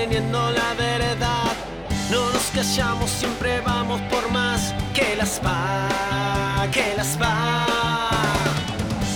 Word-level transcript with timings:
sosteniendo 0.00 0.50
la 0.50 0.74
verdad. 0.74 1.52
No 2.10 2.30
nos 2.32 2.44
callamos, 2.54 3.10
siempre 3.10 3.60
vamos 3.60 4.00
por 4.02 4.30
más. 4.30 4.74
Que 4.94 5.14
las 5.16 5.40
va, 5.44 6.66
que 6.72 6.94
las 6.96 7.18
va. 7.20 7.66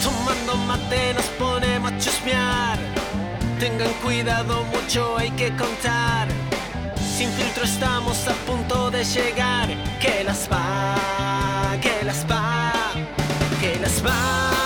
Tomando 0.02 0.56
mate 0.66 1.14
nos 1.14 1.24
ponemos 1.38 1.92
a 1.92 1.98
chusmear. 1.98 2.78
Tengan 3.58 3.92
cuidado, 4.02 4.62
mucho 4.64 5.16
hay 5.16 5.30
que 5.30 5.48
contar. 5.56 6.28
Sin 7.16 7.30
filtro 7.30 7.64
estamos 7.64 8.28
a 8.28 8.34
punto 8.46 8.90
de 8.90 9.04
llegar. 9.04 9.68
Que 10.00 10.22
las 10.24 10.48
va, 10.50 11.76
que 11.80 12.04
las 12.04 12.26
va, 12.30 12.72
que 13.60 13.78
las 13.80 14.04
va, 14.04 14.63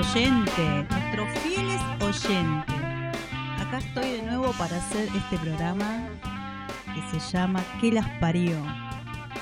oyentes? 0.00 0.90
Nuestros 0.90 1.28
fieles 1.40 1.80
oyentes. 2.00 2.74
Acá 3.60 3.78
estoy 3.78 4.10
de 4.12 4.22
nuevo 4.22 4.52
para 4.52 4.78
hacer 4.78 5.08
este 5.14 5.36
programa 5.36 6.08
que 6.94 7.20
se 7.20 7.36
llama 7.36 7.62
¿Qué 7.80 7.92
las 7.92 8.08
parió? 8.18 8.56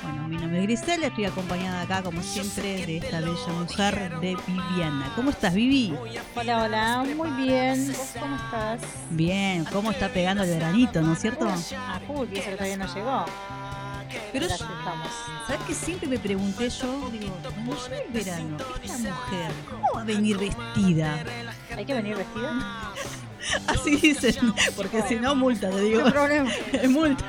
Bueno, 0.02 0.26
mi 0.26 0.36
nombre 0.36 0.58
es 0.58 0.64
Grisel, 0.64 1.04
estoy 1.04 1.26
acompañada 1.26 1.82
acá 1.82 2.02
como 2.02 2.22
siempre 2.22 2.84
de 2.86 2.96
esta 2.96 3.20
bella 3.20 3.52
mujer 3.60 4.20
de 4.20 4.36
Viviana. 4.48 5.12
¿Cómo 5.14 5.30
estás, 5.30 5.54
Vivi? 5.54 5.94
Hola, 6.34 6.62
hola, 6.64 7.06
muy 7.16 7.30
bien. 7.42 7.92
¿Vos 7.92 8.14
cómo 8.18 8.34
estás? 8.34 8.80
Bien, 9.10 9.64
¿cómo 9.66 9.92
está 9.92 10.08
pegando 10.08 10.42
el 10.42 10.50
veranito, 10.50 11.00
no 11.02 11.12
es 11.12 11.20
cierto? 11.20 11.48
A 11.48 12.00
full, 12.00 12.26
y 12.32 12.38
eso 12.38 12.50
que 12.50 12.56
todavía 12.56 12.76
no 12.78 12.92
llegó. 12.92 13.24
Pero 14.32 14.48
yo-. 14.48 14.56
¿Sabes 15.46 15.62
que 15.66 15.74
siempre 15.74 16.08
me 16.08 16.18
pregunté 16.18 16.68
yo? 16.70 17.10
Digo, 17.10 17.36
cuando 17.42 17.76
el 17.86 18.12
verano, 18.12 18.56
esta 18.82 18.98
mujer, 18.98 19.52
¿cómo 19.70 19.86
va 19.94 20.00
a 20.02 20.04
venir 20.04 20.38
vestida? 20.38 21.24
¿Hay 21.76 21.84
que 21.84 21.94
venir 21.94 22.16
vestida? 22.16 22.92
Así 23.66 23.96
dicen, 23.96 24.52
porque 24.76 25.02
si 25.02 25.16
no, 25.16 25.34
multa, 25.34 25.70
te 25.70 25.80
digo. 25.80 26.04
¿Qué 26.04 26.10
problema? 26.10 26.50
Multa. 26.88 27.24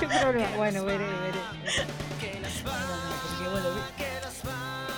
¿Qué 0.00 0.06
problema? 0.06 0.56
Bueno, 0.56 0.84
veré, 0.84 1.04
veré. 1.04 1.38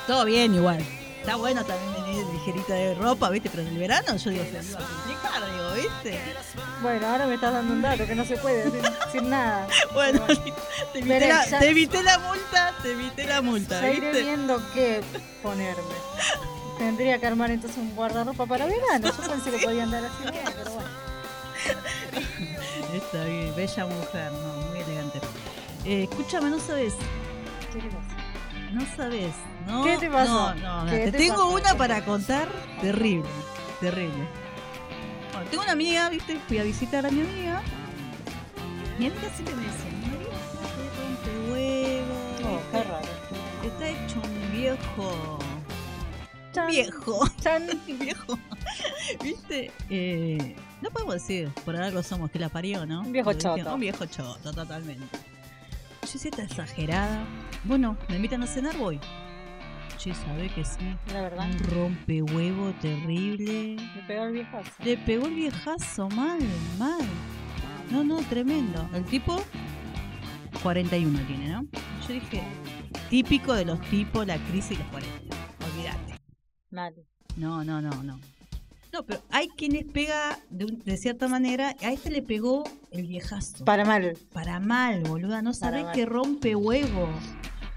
Todo 0.06 0.24
bien 0.24 0.54
igual. 0.54 0.84
Está 1.26 1.36
bueno 1.38 1.64
también 1.64 1.92
venir 2.04 2.24
ligerita 2.32 2.74
de 2.74 2.94
ropa, 2.94 3.28
¿viste? 3.30 3.50
Pero 3.50 3.62
en 3.62 3.68
el 3.68 3.78
verano 3.78 4.16
yo 4.16 4.30
digo, 4.30 4.44
se 4.44 4.52
me 4.52 4.64
iba 4.70 4.78
a 4.78 4.82
complicar, 4.86 5.52
digo, 5.52 5.72
¿viste? 5.74 6.20
Bueno, 6.82 7.06
ahora 7.08 7.26
me 7.26 7.34
estás 7.34 7.52
dando 7.52 7.72
un 7.72 7.82
dato 7.82 8.06
que 8.06 8.14
no 8.14 8.24
se 8.24 8.36
puede 8.36 8.70
decir 8.70 9.22
nada. 9.24 9.66
Bueno, 9.92 10.20
te 10.92 10.98
evité, 11.00 11.28
la, 11.28 11.44
ya- 11.46 11.58
te 11.58 11.68
evité 11.70 12.02
la 12.04 12.18
multa, 12.20 12.74
te 12.80 12.92
evité 12.92 13.24
la 13.26 13.42
multa, 13.42 13.80
Ya 13.80 13.90
iré 13.92 14.22
viendo 14.22 14.62
qué 14.72 15.00
ponerme. 15.42 15.82
Tendría 16.78 17.18
que 17.18 17.26
armar 17.26 17.50
entonces 17.50 17.76
un 17.78 17.96
guardarropa 17.96 18.46
para 18.46 18.66
verano. 18.66 19.08
Yo 19.08 19.28
pensé 19.28 19.50
que 19.50 19.58
podía 19.66 19.82
andar 19.82 20.04
así 20.04 20.30
bien, 20.30 20.44
pero 20.56 20.70
bueno. 20.70 20.90
Está 22.94 23.24
bien, 23.24 23.52
bella 23.56 23.86
mujer, 23.86 24.30
no, 24.32 24.66
muy 24.68 24.78
elegante. 24.80 25.20
Eh, 25.84 26.04
escúchame, 26.08 26.50
no 26.50 26.60
sabes, 26.60 26.94
¿Qué 27.72 27.82
le 27.82 27.88
pasa? 27.88 28.15
No 28.76 28.86
sabes, 28.96 29.32
¿no? 29.66 29.84
¿Qué 29.84 29.96
te 29.98 30.10
pasó? 30.10 30.54
No, 30.54 30.60
no, 30.60 30.84
no, 30.84 30.90
¿Qué 30.90 30.98
te, 31.06 31.12
te 31.12 31.18
tengo 31.18 31.48
una 31.50 31.74
para 31.76 32.04
contar 32.04 32.48
terrible, 32.80 33.28
terrible. 33.80 34.28
Bueno, 35.32 35.50
tengo 35.50 35.62
una 35.62 35.72
amiga, 35.72 36.08
¿viste? 36.10 36.38
Fui 36.46 36.58
a 36.58 36.62
visitar 36.62 37.06
a 37.06 37.10
mi 37.10 37.20
amiga. 37.22 37.62
Mi 38.98 39.06
amiga 39.06 39.28
siempre 39.34 39.54
me 39.54 39.62
decía, 39.62 39.90
María, 40.02 41.52
huevo. 41.52 42.56
Oh, 42.56 42.60
qué 42.70 42.82
raro. 42.84 43.06
Está 43.64 43.88
hecho 43.88 44.20
un 44.22 44.52
viejo. 44.52 45.38
Chan, 46.52 46.66
Viejo. 46.68 47.28
chan. 47.42 47.66
viejo. 47.86 48.38
¿Viste? 49.22 49.70
Eh, 49.90 50.56
no 50.80 50.90
podemos 50.90 51.14
decir, 51.14 51.50
por 51.64 51.76
algo 51.76 52.02
somos 52.02 52.30
que 52.30 52.38
la 52.38 52.48
parió, 52.48 52.86
¿no? 52.86 53.00
Un 53.00 53.12
viejo 53.12 53.32
choto. 53.34 53.74
Un 53.74 53.80
viejo 53.80 54.06
choto, 54.06 54.52
totalmente. 54.52 55.04
Está 56.14 56.44
exagerada. 56.44 57.24
Bueno, 57.64 57.96
me 58.08 58.16
invitan 58.16 58.42
a 58.42 58.46
cenar, 58.46 58.76
voy. 58.78 59.00
Che, 59.98 60.14
sabe 60.14 60.48
que 60.50 60.64
sí. 60.64 60.78
La 61.12 61.22
verdad, 61.22 61.50
Un 61.50 61.58
rompehuevo 61.70 62.72
terrible. 62.80 63.76
me 63.94 64.02
pegó 64.06 64.24
el 64.24 64.32
viejazo. 64.32 64.70
Le 64.84 64.96
pegó 64.98 65.26
el 65.26 65.34
viejazo 65.34 66.08
mal, 66.10 66.38
mal. 66.78 67.00
No, 67.90 68.04
no, 68.04 68.18
tremendo. 68.28 68.88
El 68.94 69.04
tipo, 69.04 69.42
41 70.62 71.18
tiene, 71.26 71.48
¿no? 71.48 71.66
Yo 72.06 72.14
dije, 72.14 72.42
típico 73.10 73.52
de 73.54 73.64
los 73.64 73.80
tipos, 73.90 74.26
la 74.26 74.36
crisis 74.38 74.72
y 74.72 74.76
los 74.76 74.86
40. 74.88 75.36
Olvídate. 75.72 76.20
Mal. 76.70 76.94
No, 77.36 77.64
no, 77.64 77.82
no, 77.82 78.02
no. 78.02 78.20
No, 78.96 79.04
pero 79.04 79.20
hay 79.30 79.48
quienes 79.48 79.84
pega 79.84 80.38
de, 80.48 80.64
un- 80.64 80.78
de 80.82 80.96
cierta 80.96 81.28
manera. 81.28 81.76
A 81.82 81.92
este 81.92 82.10
le 82.10 82.22
pegó 82.22 82.64
el 82.90 83.06
viejazo. 83.06 83.62
Para 83.66 83.84
mal. 83.84 84.16
Para 84.32 84.58
mal, 84.58 85.02
boluda. 85.02 85.42
No 85.42 85.52
mal. 85.60 85.92
que 85.92 86.06
rompe 86.06 86.56
huevo. 86.56 87.06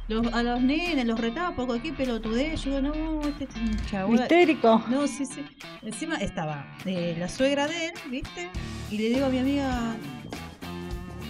Los, 0.07 0.33
a 0.33 0.41
los 0.43 0.61
nenes 0.61 1.05
los 1.05 1.19
retaba 1.19 1.53
poco 1.57 1.73
aquí, 1.73 1.91
pelotudez. 1.91 2.63
Yo 2.63 2.79
digo, 2.81 2.93
no, 2.95 3.21
este 3.27 3.43
es 3.43 3.55
un 3.57 3.75
chabón. 3.87 4.15
Histérico. 4.15 4.81
No, 4.89 5.07
sí, 5.07 5.25
sí. 5.25 5.41
Encima 5.81 6.15
estaba 6.15 6.65
eh, 6.85 7.17
la 7.19 7.27
suegra 7.27 7.67
de 7.67 7.87
él, 7.87 7.93
¿viste? 8.09 8.49
Y 8.89 8.97
le 8.97 9.09
digo 9.09 9.25
a 9.25 9.29
mi 9.29 9.39
amiga, 9.39 9.95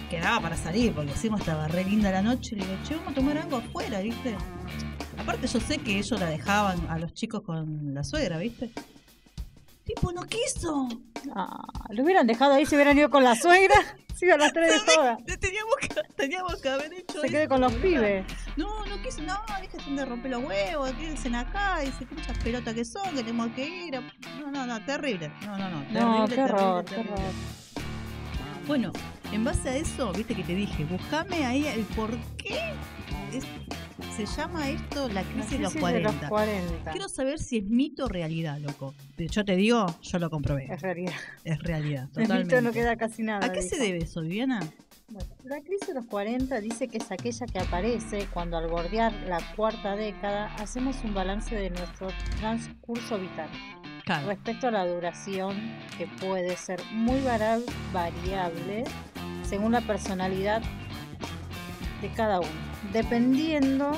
quedaba 0.08 0.40
para 0.40 0.56
salir, 0.56 0.92
porque 0.94 1.10
encima 1.10 1.36
estaba 1.36 1.66
re 1.66 1.82
linda 1.84 2.12
la 2.12 2.22
noche. 2.22 2.54
Le 2.54 2.64
digo, 2.64 2.78
che, 2.84 2.94
vamos 2.94 3.10
a 3.10 3.14
tomar 3.16 3.38
algo 3.38 3.56
afuera, 3.56 4.00
¿viste? 4.00 4.36
Aparte, 5.18 5.48
yo 5.48 5.58
sé 5.60 5.78
que 5.78 5.98
ellos 5.98 6.18
la 6.20 6.26
dejaban 6.30 6.78
a 6.88 6.96
los 6.98 7.12
chicos 7.12 7.42
con 7.42 7.92
la 7.92 8.04
suegra, 8.04 8.38
¿viste? 8.38 8.70
Tipo, 9.84 10.12
no 10.12 10.22
quiso. 10.24 10.88
Ah, 11.34 11.66
lo 11.90 12.04
hubieran 12.04 12.26
dejado 12.26 12.54
ahí, 12.54 12.66
se 12.66 12.76
hubieran 12.76 12.98
ido 12.98 13.10
con 13.10 13.24
la 13.24 13.34
suegra. 13.34 13.74
Se 14.14 14.26
iban 14.26 14.38
las 14.40 14.52
tres 14.52 14.84
de 14.84 14.92
todas. 14.94 15.24
Te 15.24 15.38
Teníamos 15.38 15.76
que, 15.80 15.88
teníamos 16.14 16.60
que 16.60 16.68
haber 16.68 16.92
hecho 16.92 17.22
Se 17.22 17.28
quede 17.28 17.48
con 17.48 17.58
los 17.62 17.72
pibes. 17.72 18.26
No, 18.54 18.84
no 18.84 19.00
quiso, 19.00 19.22
no, 19.22 19.40
dejen 19.62 19.96
de 19.96 20.04
romper 20.04 20.32
los 20.32 20.44
huevos, 20.44 20.90
quédense 20.92 21.34
acá, 21.34 21.78
dice, 21.80 22.04
qué 22.04 22.14
muchas 22.14 22.36
pelotas 22.36 22.74
que 22.74 22.84
son, 22.84 23.14
que 23.14 23.22
tenemos 23.22 23.48
que 23.52 23.66
ir. 23.66 23.96
a-". 23.96 24.02
No, 24.38 24.50
no, 24.50 24.66
no, 24.66 24.84
terrible. 24.84 25.32
No, 25.46 25.56
no, 25.56 25.70
no. 25.70 25.78
No, 25.90 26.26
terrible, 26.28 26.34
qué 26.34 26.42
horror, 26.42 26.84
terrible, 26.84 26.84
qué 26.84 26.94
terrible. 26.96 27.12
horror. 27.14 28.66
Bueno, 28.66 28.92
en 29.32 29.44
base 29.44 29.70
a 29.70 29.76
eso, 29.76 30.12
viste 30.12 30.34
que 30.34 30.42
te 30.44 30.54
dije, 30.54 30.84
buscame 30.84 31.46
ahí 31.46 31.66
el 31.68 31.84
por 31.84 32.10
qué 32.36 32.74
es- 33.38 33.44
se 34.16 34.26
llama 34.26 34.68
esto 34.68 35.08
la 35.08 35.14
La 35.14 35.22
crisis 35.22 35.50
de 35.52 35.58
los 35.60 35.72
crisis 35.72 35.80
40. 35.80 36.10
de 36.12 36.16
los 36.20 36.28
40. 36.28 36.90
Quiero 36.92 37.08
saber 37.08 37.38
si 37.38 37.58
es 37.58 37.64
mito 37.64 38.04
o 38.04 38.08
realidad, 38.08 38.58
loco. 38.58 38.94
Yo 39.18 39.44
te 39.44 39.56
digo, 39.56 39.86
yo 40.02 40.18
lo 40.18 40.30
comprobé. 40.30 40.66
Es 40.72 40.82
realidad. 40.82 41.12
Es 41.44 41.62
realidad, 41.62 42.08
totalmente. 42.08 42.44
mito 42.56 42.60
no 42.60 42.72
queda 42.72 42.96
casi 42.96 43.22
nada. 43.22 43.46
¿A 43.46 43.52
qué 43.52 43.62
se 43.62 43.78
debe 43.78 43.98
eso, 43.98 44.20
Viviana? 44.22 44.60
Bueno, 45.08 45.28
la 45.44 45.60
crisis 45.60 45.88
de 45.88 45.94
los 45.94 46.06
40 46.06 46.60
dice 46.60 46.86
que 46.88 46.98
es 46.98 47.10
aquella 47.10 47.46
que 47.46 47.58
aparece 47.58 48.26
cuando 48.32 48.56
al 48.58 48.68
bordear 48.68 49.12
la 49.26 49.38
cuarta 49.56 49.96
década 49.96 50.54
hacemos 50.56 50.96
un 51.02 51.14
balance 51.14 51.52
de 51.54 51.70
nuestro 51.70 52.08
transcurso 52.38 53.18
vital 53.18 53.48
Claro. 54.04 54.28
respecto 54.28 54.68
a 54.68 54.70
la 54.70 54.86
duración 54.86 55.56
que 55.98 56.06
puede 56.06 56.56
ser 56.56 56.80
muy 56.92 57.20
variable 57.92 58.84
según 59.42 59.72
la 59.72 59.80
personalidad 59.80 60.62
de 62.02 62.08
cada 62.12 62.38
uno, 62.40 62.48
dependiendo 62.92 63.92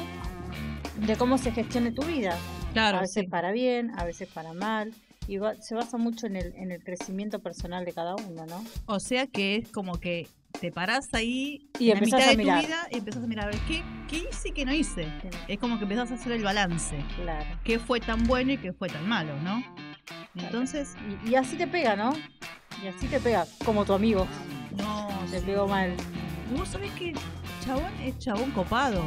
de 1.06 1.16
cómo 1.16 1.38
se 1.38 1.52
gestione 1.52 1.92
tu 1.92 2.02
vida. 2.02 2.36
Claro, 2.72 2.98
a 2.98 3.00
veces 3.02 3.24
sí. 3.24 3.28
para 3.30 3.52
bien, 3.52 3.92
a 3.98 4.04
veces 4.04 4.28
para 4.28 4.52
mal, 4.52 4.92
y 5.28 5.36
va- 5.38 5.54
se 5.60 5.74
basa 5.74 5.98
mucho 5.98 6.26
en 6.26 6.36
el, 6.36 6.54
en 6.56 6.72
el 6.72 6.82
crecimiento 6.82 7.38
personal 7.40 7.84
de 7.84 7.92
cada 7.92 8.14
uno, 8.16 8.46
¿no? 8.46 8.64
O 8.86 8.98
sea 9.00 9.26
que 9.26 9.56
es 9.56 9.68
como 9.68 9.98
que 10.00 10.26
te 10.60 10.70
parás 10.72 11.06
ahí 11.12 11.68
Y 11.78 11.90
en 11.90 11.96
la 11.98 12.04
mitad 12.04 12.18
de 12.26 12.36
mirar. 12.36 12.60
tu 12.60 12.66
vida 12.66 12.88
y 12.90 12.96
empezás 12.98 13.22
a 13.24 13.26
mirar 13.26 13.48
a 13.48 13.50
ver 13.50 13.60
qué, 13.66 13.82
qué 14.08 14.26
hice 14.30 14.48
y 14.48 14.52
qué 14.52 14.64
no 14.64 14.72
hice. 14.72 15.06
Es 15.48 15.58
como 15.58 15.76
que 15.78 15.84
empezás 15.84 16.10
a 16.12 16.14
hacer 16.14 16.32
el 16.32 16.42
balance. 16.42 16.96
Claro. 17.16 17.58
¿Qué 17.64 17.78
fue 17.78 18.00
tan 18.00 18.24
bueno 18.26 18.52
y 18.52 18.58
qué 18.58 18.72
fue 18.72 18.88
tan 18.88 19.08
malo, 19.08 19.38
no? 19.40 19.62
Entonces, 20.34 20.94
Y, 21.24 21.30
y 21.30 21.34
así 21.36 21.56
te 21.56 21.66
pega, 21.66 21.94
¿no? 21.96 22.12
Y 22.82 22.86
así 22.88 23.06
te 23.06 23.20
pega, 23.20 23.46
como 23.64 23.84
tu 23.84 23.92
amigo. 23.92 24.26
no. 24.76 25.08
Te 25.30 25.40
sí. 25.40 25.46
pegó 25.46 25.66
mal. 25.68 25.94
Vos 26.56 26.68
sabés 26.68 26.90
que 26.92 27.14
chabón 27.64 27.92
es 28.02 28.18
chabón 28.18 28.50
copado, 28.50 29.02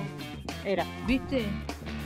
Era. 0.63 0.85
¿viste? 1.05 1.45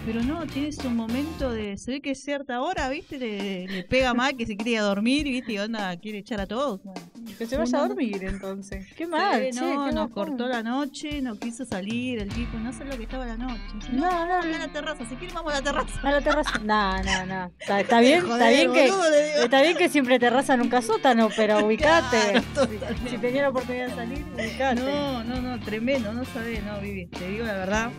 Pero 0.05 0.23
no, 0.23 0.47
tienes 0.47 0.77
un 0.79 0.95
momento 0.95 1.51
de. 1.51 1.77
Se 1.77 1.91
ve 1.91 2.01
que 2.01 2.11
es 2.11 2.23
cierta 2.23 2.61
hora, 2.61 2.89
¿viste? 2.89 3.19
Le, 3.19 3.67
le 3.67 3.83
pega 3.83 4.13
mal, 4.13 4.35
que 4.35 4.45
se 4.47 4.55
quiere 4.55 4.71
ir 4.71 4.79
a 4.79 4.83
dormir, 4.83 5.25
¿viste? 5.25 5.53
Y 5.53 5.59
onda, 5.59 5.95
quiere 5.97 6.19
echar 6.19 6.41
a 6.41 6.47
todos. 6.47 6.81
Bueno, 6.83 7.01
Que 7.39 7.45
se 7.47 7.57
vaya 7.57 7.77
a 7.77 7.87
dormir 7.87 8.21
entonces. 8.23 8.85
Qué 8.97 9.07
mal, 9.07 9.41
Sí, 9.41 9.57
che, 9.57 9.61
no, 9.61 9.85
qué 9.87 9.91
nos 9.93 10.09
cortó 10.11 10.45
la 10.47 10.61
noche, 10.61 11.21
no 11.21 11.39
quiso 11.39 11.63
salir, 11.65 12.19
el 12.19 12.29
tipo, 12.29 12.57
no 12.59 12.71
sé 12.73 12.83
lo 12.85 12.97
que 12.97 13.03
estaba 13.03 13.25
la 13.25 13.37
noche. 13.37 13.61
No, 13.93 14.01
no, 14.01 14.09
vamos 14.09 14.45
a 14.45 14.47
no. 14.49 14.57
la 14.57 14.67
terraza, 14.67 15.05
si 15.09 15.15
quieren 15.15 15.33
vamos 15.33 15.53
a 15.53 15.55
la 15.55 15.61
terraza. 15.63 15.99
A 16.03 16.11
la 16.11 16.21
terraza. 16.21 16.59
No, 16.59 17.01
no, 17.03 17.25
no. 17.25 17.51
Está, 17.57 17.79
está 17.81 17.99
bien, 18.01 18.25
está 18.29 18.49
bien 18.49 18.73
que. 18.73 18.91
boludo. 18.91 19.09
Está 19.43 19.61
bien 19.61 19.77
que 19.77 19.87
siempre 19.89 20.19
terraza 20.19 20.57
nunca 20.57 20.81
sótano, 20.81 21.29
pero 21.35 21.59
ubicate. 21.65 22.43
Claro, 22.53 22.69
Si- 23.09 23.17
tenía 23.17 23.43
la 23.43 23.49
oportunidad 23.49 23.87
de 23.87 23.95
salir, 23.95 24.25
ubicate. 24.37 24.81
No, 24.81 25.23
no, 25.23 25.41
no, 25.41 25.59
tremendo, 25.63 26.11
no 26.13 26.25
sabés, 26.25 26.61
no, 26.65 26.79
Vivi, 26.81 27.07
te 27.07 27.27
digo 27.29 27.45
la 27.45 27.53
verdad. 27.53 27.91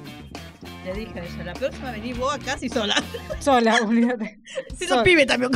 Le 0.85 0.93
dije 0.95 1.19
a 1.19 1.25
ella, 1.25 1.45
la 1.45 1.53
próxima 1.55 1.91
venís 1.93 2.17
vos 2.19 2.35
acá 2.35 2.59
si 2.59 2.69
sola. 2.69 2.95
Sola, 3.39 3.79
olvídate. 3.83 4.39
Si 4.79 4.85
Sola. 4.87 4.97
los 4.97 5.05
pibes 5.05 5.27
también. 5.27 5.51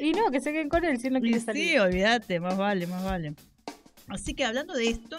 Y 0.00 0.12
no, 0.12 0.30
que 0.30 0.40
se 0.40 0.52
queden 0.52 0.68
con 0.68 0.84
él 0.84 0.98
si 0.98 1.10
no 1.10 1.20
quiere 1.20 1.38
sí, 1.40 1.46
salir. 1.46 1.80
olvídate, 1.80 2.40
más 2.40 2.56
vale, 2.56 2.86
más 2.86 3.04
vale. 3.04 3.34
Así 4.08 4.34
que 4.34 4.44
hablando 4.44 4.74
de 4.74 4.88
esto, 4.88 5.18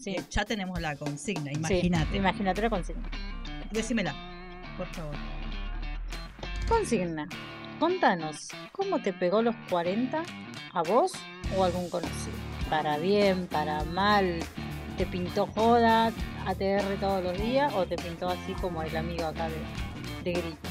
Sí. 0.00 0.10
eh, 0.16 0.22
ya 0.30 0.44
tenemos 0.44 0.80
la 0.80 0.96
consigna, 0.96 1.50
Sí, 1.52 1.56
imagínate. 1.58 2.16
Imagínate 2.16 2.62
la 2.62 2.70
consigna. 2.70 3.08
Decímela, 3.70 4.14
por 4.76 4.86
favor. 4.88 5.14
Consigna. 6.68 7.28
Contanos, 7.78 8.48
¿cómo 8.72 9.00
te 9.02 9.12
pegó 9.12 9.42
los 9.42 9.56
40 9.68 10.22
a 10.72 10.82
vos 10.82 11.12
o 11.56 11.62
a 11.62 11.66
algún 11.66 11.88
conocido? 11.90 12.36
Para 12.70 12.96
bien, 12.98 13.46
para 13.48 13.84
mal, 13.84 14.38
¿te 14.96 15.04
pintó 15.06 15.46
joda, 15.48 16.12
ATR 16.46 16.98
todos 17.00 17.22
los 17.24 17.38
días 17.40 17.72
o 17.74 17.86
te 17.86 17.96
pintó 17.96 18.28
así 18.28 18.52
como 18.54 18.82
el 18.82 18.96
amigo 18.96 19.24
acá 19.26 19.48
de, 19.48 19.56
de 20.24 20.32
grito? 20.32 20.68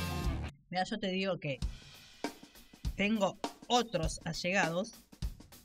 Mira, 0.69 0.83
yo 0.85 0.99
te 0.99 1.07
digo 1.07 1.37
que 1.39 1.59
tengo 3.01 3.35
otros 3.65 4.21
allegados 4.25 4.93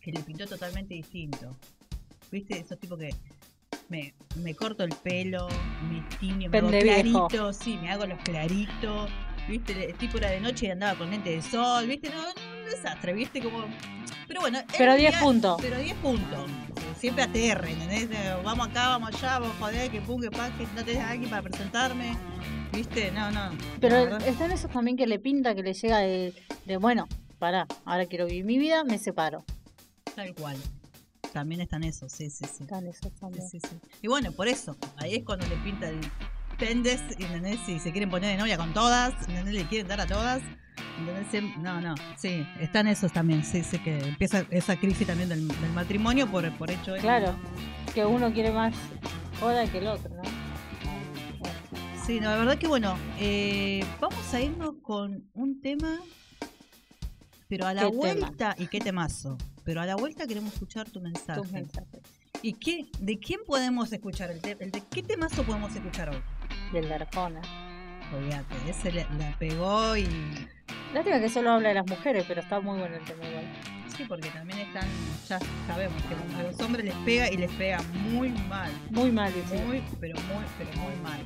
que 0.01 0.11
le 0.11 0.21
pintó 0.21 0.47
totalmente 0.47 0.95
distinto. 0.95 1.55
¿Viste? 2.33 2.59
Esos 2.59 2.79
tipos 2.81 2.99
que 2.99 3.11
me, 3.91 4.15
me 4.37 4.55
corto 4.55 4.85
el 4.85 4.95
pelo, 5.03 5.47
me 5.91 6.01
tiño, 6.19 6.49
me 6.49 6.57
hago 6.59 6.69
viejo. 6.71 6.87
clarito, 7.29 7.53
sí, 7.53 7.77
me 7.77 7.91
hago 7.91 8.07
los 8.07 8.19
claritos. 8.21 9.11
¿Viste? 9.51 9.91
El 9.91 9.99
tipo 9.99 10.17
era 10.17 10.31
de 10.31 10.41
noche 10.41 10.65
y 10.67 10.71
andaba 10.71 10.97
con 10.97 11.11
lente 11.11 11.29
de 11.29 11.43
sol, 11.43 11.87
¿viste? 11.87 12.09
No, 12.09 12.23
no, 12.23 12.29
un 12.31 12.71
desastre, 12.71 13.13
¿viste? 13.13 13.43
Como... 13.43 13.67
Pero 14.27 14.41
bueno, 14.41 14.61
Pero 14.79 14.95
10 14.97 15.11
vivía- 15.11 15.21
puntos. 15.21 15.59
Pero 15.61 15.79
10 15.79 15.95
puntos. 15.99 16.51
Siempre 16.99 17.23
ATR, 17.25 17.69
¿entendés? 17.69 18.09
Vamos 18.45 18.69
acá, 18.69 18.89
vamos 18.89 19.15
allá, 19.15 19.41
vamos 19.41 19.55
joder, 19.61 19.91
que 19.91 20.01
pum, 20.01 20.23
que 20.23 20.31
pa, 20.31 20.49
que 20.57 20.65
no 20.75 20.83
tenés 20.83 21.03
a 21.05 21.11
alguien 21.11 21.29
para 21.29 21.43
presentarme. 21.43 22.17
¿Viste? 22.73 23.11
No, 23.13 23.31
no. 23.31 23.51
Pero 23.79 24.17
están 24.19 24.51
esos 24.53 24.71
también 24.71 24.97
que 24.97 25.07
le 25.07 25.19
pinta, 25.19 25.55
que 25.55 25.63
le 25.63 25.75
llega 25.75 25.99
de, 25.99 26.33
de 26.65 26.77
bueno, 26.79 27.07
pará, 27.39 27.67
ahora 27.85 28.07
quiero 28.07 28.27
vivir 28.27 28.45
mi 28.45 28.59
vida, 28.59 28.85
me 28.85 28.99
separo. 28.99 29.45
Tal 30.15 30.35
cual. 30.35 30.57
También 31.33 31.61
están 31.61 31.85
esos, 31.85 32.11
sí, 32.13 32.31
sí, 32.31 32.45
sí. 32.47 32.63
Están 32.65 32.87
esos 32.87 33.13
también. 33.13 33.47
sí, 33.49 33.61
sí. 33.61 33.77
Y 34.03 34.09
bueno, 34.09 34.33
por 34.33 34.49
eso, 34.49 34.77
ahí 34.97 35.17
es 35.17 35.25
cuando 35.25 35.47
le 35.49 35.57
pinta 35.57 35.89
el 35.89 36.01
pendes, 36.59 37.03
¿entendés? 37.19 37.61
Si 37.67 37.79
se 37.79 37.93
quieren 37.93 38.09
poner 38.09 38.31
de 38.31 38.39
novia 38.39 38.57
con 38.57 38.73
todas, 38.73 39.13
¿entendés? 39.29 39.55
Le 39.55 39.67
quieren 39.69 39.87
dar 39.89 40.01
a 40.01 40.07
todas. 40.07 40.41
¿entendés? 40.99 41.27
Siem- 41.31 41.57
No, 41.59 41.79
no, 41.83 41.95
sí, 42.17 42.47
están 42.59 42.87
esos 42.87 43.13
también, 43.13 43.45
sí, 43.45 43.63
sí, 43.63 43.79
que 43.81 43.99
empieza 43.99 44.47
esa 44.51 44.77
crisis 44.77 45.07
también 45.07 45.29
del, 45.29 45.47
del 45.47 45.73
matrimonio 45.75 46.27
por, 46.31 46.51
por 46.57 46.71
hecho 46.71 46.93
de- 46.95 47.01
Claro, 47.01 47.35
que 47.95 48.07
uno 48.07 48.33
quiere 48.33 48.51
más 48.53 48.75
joda 49.39 49.67
que 49.71 49.77
el 49.79 49.89
otro, 49.89 50.15
¿no? 50.15 50.23
Sí, 52.07 52.21
no, 52.21 52.31
la 52.31 52.37
verdad 52.37 52.57
que 52.57 52.69
bueno, 52.69 52.97
eh, 53.19 53.85
vamos 54.01 54.33
a 54.33 54.41
irnos 54.41 54.77
con 54.81 55.29
un 55.35 55.61
tema, 55.61 55.99
pero 57.49 57.67
a 57.67 57.75
la 57.75 57.87
vuelta, 57.87 58.55
y 58.59 58.67
qué 58.67 58.81
temazo, 58.81 59.37
pero 59.65 59.81
a 59.81 59.87
la 59.87 59.97
vuelta 59.97 60.27
queremos 60.27 60.53
escuchar 60.55 60.89
tu 60.91 61.01
mensaje. 61.01 61.41
Tus 61.41 61.53
mensajes. 61.53 62.01
¿Y 62.43 62.53
qué, 62.55 62.87
de 63.01 63.19
quién 63.19 63.41
podemos 63.47 63.93
escuchar? 63.93 64.31
El, 64.31 64.41
te- 64.41 64.57
el 64.61 64.71
de 64.71 64.83
qué 64.91 65.03
temazo 65.03 65.43
podemos 65.45 65.75
escuchar 65.75 66.11
hoy? 66.11 66.23
Del 66.73 66.89
de 66.89 66.95
Arjona. 66.95 67.41
Olvídate, 68.15 68.55
ese 68.69 68.93
le- 68.93 69.07
la 69.19 69.37
pegó 69.39 69.97
y. 69.97 70.07
Lástima 70.95 71.19
que 71.21 71.29
solo 71.29 71.51
habla 71.51 71.69
de 71.71 71.75
las 71.75 71.87
mujeres, 71.87 72.25
pero 72.29 72.41
está 72.41 72.61
muy 72.61 72.79
bueno 72.79 72.95
el 72.97 73.05
tema 73.05 73.25
igual. 73.29 73.45
Sí, 73.97 74.05
porque 74.07 74.29
también 74.31 74.59
están. 74.61 74.87
Ya 75.29 75.39
sabemos 75.67 76.01
que 76.03 76.15
a 76.37 76.43
los 76.43 76.61
hombres 76.61 76.85
les 76.85 76.95
pega 77.05 77.31
y 77.33 77.37
les 77.39 77.51
pega 77.53 77.81
muy 78.11 78.29
mal. 78.31 78.71
Muy 78.91 79.11
mal, 79.11 79.33
dice. 79.35 79.65
Muy, 79.65 79.83
pero 80.01 80.17
muy, 80.21 80.45
pero 80.59 80.71
muy 80.81 80.95
mal. 81.03 81.21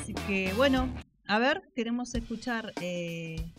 Así 0.00 0.14
que 0.26 0.52
bueno, 0.54 0.88
a 1.26 1.38
ver, 1.38 1.62
queremos 1.76 2.14
escuchar 2.14 2.72
eh, 2.80 3.52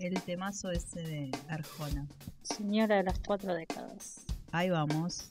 el 0.00 0.20
temazo 0.22 0.70
ese 0.70 1.02
de 1.02 1.30
Arjona. 1.48 2.06
Señora 2.42 2.96
de 2.96 3.02
las 3.04 3.18
cuatro 3.20 3.54
décadas. 3.54 4.24
Ahí 4.50 4.70
vamos. 4.70 5.30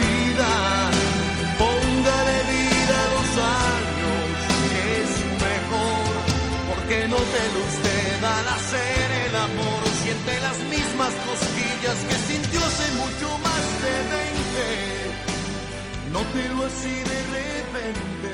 Porque 6.91 7.07
no 7.07 7.15
te 7.15 7.43
lo 7.53 7.59
usted 7.71 8.19
al 8.21 8.47
hacer 8.49 9.11
el 9.25 9.33
amor, 9.33 9.81
siente 10.03 10.37
las 10.41 10.57
mismas 10.59 11.13
cosquillas 11.25 11.95
que 12.03 12.15
sintió 12.33 12.59
hace 12.59 12.91
mucho 12.95 13.29
más 13.37 13.63
de 13.81 13.93
20. 14.11 14.27
Nótelo 16.11 16.65
así 16.65 16.91
de 16.91 17.23
repente, 17.31 18.33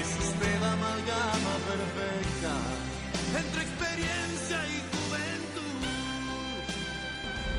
es 0.00 0.08
usted 0.26 0.56
amalgama 0.56 1.54
perfecta 1.68 2.52
entre 3.40 3.60
experiencia 3.60 4.58
y 4.64 4.80
juventud. 4.96 5.84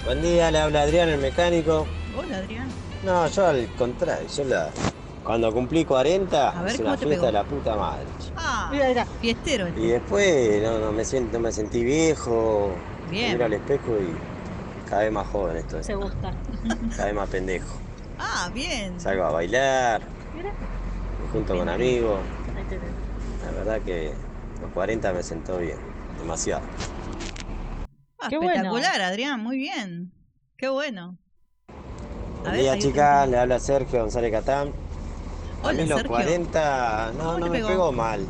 Buen 0.06 0.20
día, 0.24 0.50
le 0.50 0.58
habla 0.62 0.82
Adrián, 0.82 1.10
el 1.10 1.20
mecánico. 1.22 1.86
Hola, 2.18 2.38
Adrián. 2.38 2.68
No, 3.04 3.28
yo 3.28 3.46
al 3.46 3.68
contrario, 3.78 4.28
yo 4.36 4.44
la... 4.46 4.72
Cuando 5.24 5.54
cumplí 5.54 5.86
40, 5.86 6.50
A 6.50 6.64
ver, 6.64 6.74
hice 6.74 6.78
¿cómo 6.82 6.90
una 6.90 6.98
fiesta 6.98 7.16
pegó? 7.16 7.26
de 7.28 7.32
la 7.34 7.44
puta 7.44 7.76
madre. 7.76 8.08
Ah, 8.44 8.70
Mira, 8.72 8.88
mira. 8.88 9.06
fiestero. 9.06 9.68
el 9.68 9.78
Y 9.78 9.88
después 9.88 10.62
no, 10.64 10.80
no 10.80 10.92
me 10.92 11.06
siento, 11.06 11.40
me 11.40 11.52
sentí 11.52 11.84
viejo. 11.84 12.72
Bien. 13.10 13.34
Miro 13.34 13.46
al 13.46 13.54
espejo 13.54 13.98
y 14.00 14.90
cada 14.90 15.04
vez 15.04 15.12
más 15.12 15.28
joven 15.28 15.58
estoy. 15.58 15.84
Se 15.84 15.94
gusta. 15.96 16.32
Cada 16.96 17.06
vez 17.06 17.16
más 17.16 17.30
pendejo. 17.30 17.78
Ah, 18.18 18.50
bien. 18.54 19.00
Salgo 19.00 19.24
a 19.26 19.32
bailar, 19.32 20.02
Mira. 20.36 20.52
junto 21.32 21.58
con 21.58 21.70
amigos. 21.70 22.20
Ahí 22.56 22.64
te 22.64 22.78
tenés. 22.78 22.94
La 23.46 23.52
verdad 23.52 23.82
que 23.82 24.14
los 24.62 24.72
40 24.72 25.14
me 25.14 25.24
sentó 25.24 25.58
bien. 25.58 25.78
Demasiado. 26.20 26.62
Ah, 28.20 28.28
Qué 28.30 28.38
bueno. 28.38 28.52
espectacular, 28.54 29.02
Adrián, 29.02 29.42
muy 29.42 29.58
bien. 29.58 30.12
Qué 30.58 30.70
bueno. 30.70 31.18
Buen 32.44 32.56
día 32.58 32.78
chicas, 32.78 33.28
le 33.30 33.38
habla 33.38 33.60
Sergio 33.60 34.00
González 34.02 34.32
Catán. 34.32 34.72
A 35.64 35.68
Hola, 35.68 35.84
mí 35.84 35.86
los 35.88 36.02
Sergio. 36.02 36.10
40 36.12 37.12
no, 37.18 37.36
¿Cómo 37.36 37.40
no 37.40 37.46
me 37.50 37.52
pegó? 37.58 37.68
pegó 37.68 37.92
mal, 37.92 38.26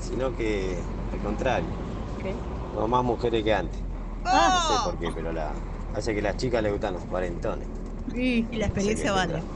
sino 0.00 0.34
que 0.36 0.78
al 1.12 1.18
contrario, 1.20 1.68
¿Qué? 2.22 2.34
no 2.74 2.86
más 2.88 3.02
mujeres 3.04 3.42
que 3.42 3.52
antes. 3.54 3.80
No 4.24 4.30
¡Oh! 4.32 4.62
sé 4.84 4.90
por 4.90 4.98
qué, 4.98 5.10
pero 5.14 5.32
la, 5.32 5.52
hace 5.94 6.12
que 6.14 6.20
a 6.20 6.24
las 6.24 6.36
chicas 6.36 6.62
les 6.62 6.72
gustan 6.72 6.94
los 6.94 7.04
cuarentones. 7.04 7.68
Y 8.14 8.42
la 8.56 8.66
experiencia 8.66 9.10
No 9.10 9.16
vale. 9.16 9.32
tendrá. 9.34 9.50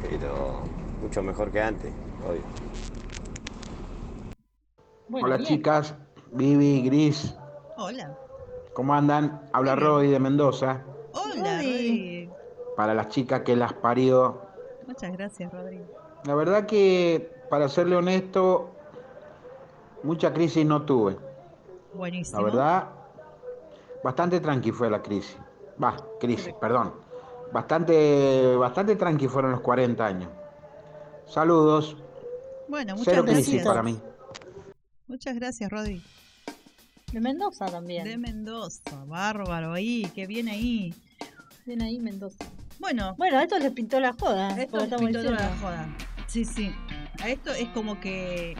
Pero 0.00 0.62
mucho 1.02 1.22
mejor 1.22 1.50
que 1.50 1.60
antes, 1.62 1.92
obvio. 2.26 2.42
Bueno, 5.08 5.26
Hola 5.26 5.36
bien. 5.36 5.48
chicas, 5.48 5.94
Vivi, 6.32 6.82
Gris, 6.82 7.36
Hola. 7.76 8.16
¿cómo 8.72 8.94
andan? 8.94 9.48
Habla 9.52 9.74
Bien. 9.74 9.86
Rodi 9.86 10.08
de 10.08 10.18
Mendoza. 10.18 10.82
Hola. 11.12 11.56
Rodri. 11.56 12.30
Para 12.76 12.94
las 12.94 13.08
chicas 13.08 13.42
que 13.42 13.54
las 13.54 13.74
parió. 13.74 14.40
Muchas 14.86 15.12
gracias, 15.12 15.52
Rodrigo. 15.52 15.84
La 16.24 16.34
verdad 16.34 16.66
que, 16.66 17.32
para 17.50 17.68
serle 17.68 17.96
honesto, 17.96 18.70
mucha 20.02 20.32
crisis 20.32 20.64
no 20.64 20.82
tuve. 20.82 21.16
Buenísimo. 21.94 22.38
La 22.38 22.44
verdad, 22.44 22.88
bastante 24.04 24.40
tranqui 24.40 24.72
fue 24.72 24.88
la 24.90 25.02
crisis. 25.02 25.36
Va, 25.82 25.96
crisis, 26.20 26.54
perdón. 26.60 26.94
Bastante, 27.52 28.56
bastante 28.56 28.96
tranqui 28.96 29.28
fueron 29.28 29.52
los 29.52 29.60
40 29.60 30.04
años. 30.06 30.30
Saludos. 31.26 31.96
Bueno, 32.68 32.92
muchas 32.94 33.12
Cero 33.12 33.24
gracias. 33.24 33.46
crisis 33.48 33.66
para 33.66 33.82
mí. 33.82 34.00
Muchas 35.08 35.34
gracias, 35.36 35.70
Rodri. 35.70 36.02
De 37.12 37.20
Mendoza 37.20 37.66
también. 37.66 38.04
De 38.04 38.16
Mendoza. 38.16 39.04
Bárbaro 39.06 39.72
ahí, 39.72 40.10
qué 40.14 40.26
bien 40.26 40.48
ahí. 40.48 40.94
Bien 41.66 41.82
ahí, 41.82 41.98
Mendoza. 41.98 42.44
Bueno, 42.78 43.14
Bueno, 43.18 43.38
a 43.38 43.42
esto 43.42 43.58
les 43.58 43.70
pintó 43.72 44.00
la 44.00 44.12
joda. 44.14 44.48
esto 44.58 44.70
porque 44.70 44.76
es 44.78 44.84
estamos 44.84 45.10
pintó 45.10 45.22
toda 45.22 45.32
la 45.38 45.56
joda. 45.60 45.88
Sí, 46.32 46.46
sí. 46.46 46.74
A 47.22 47.28
esto 47.28 47.52
es 47.52 47.68
como 47.68 48.00
que 48.00 48.56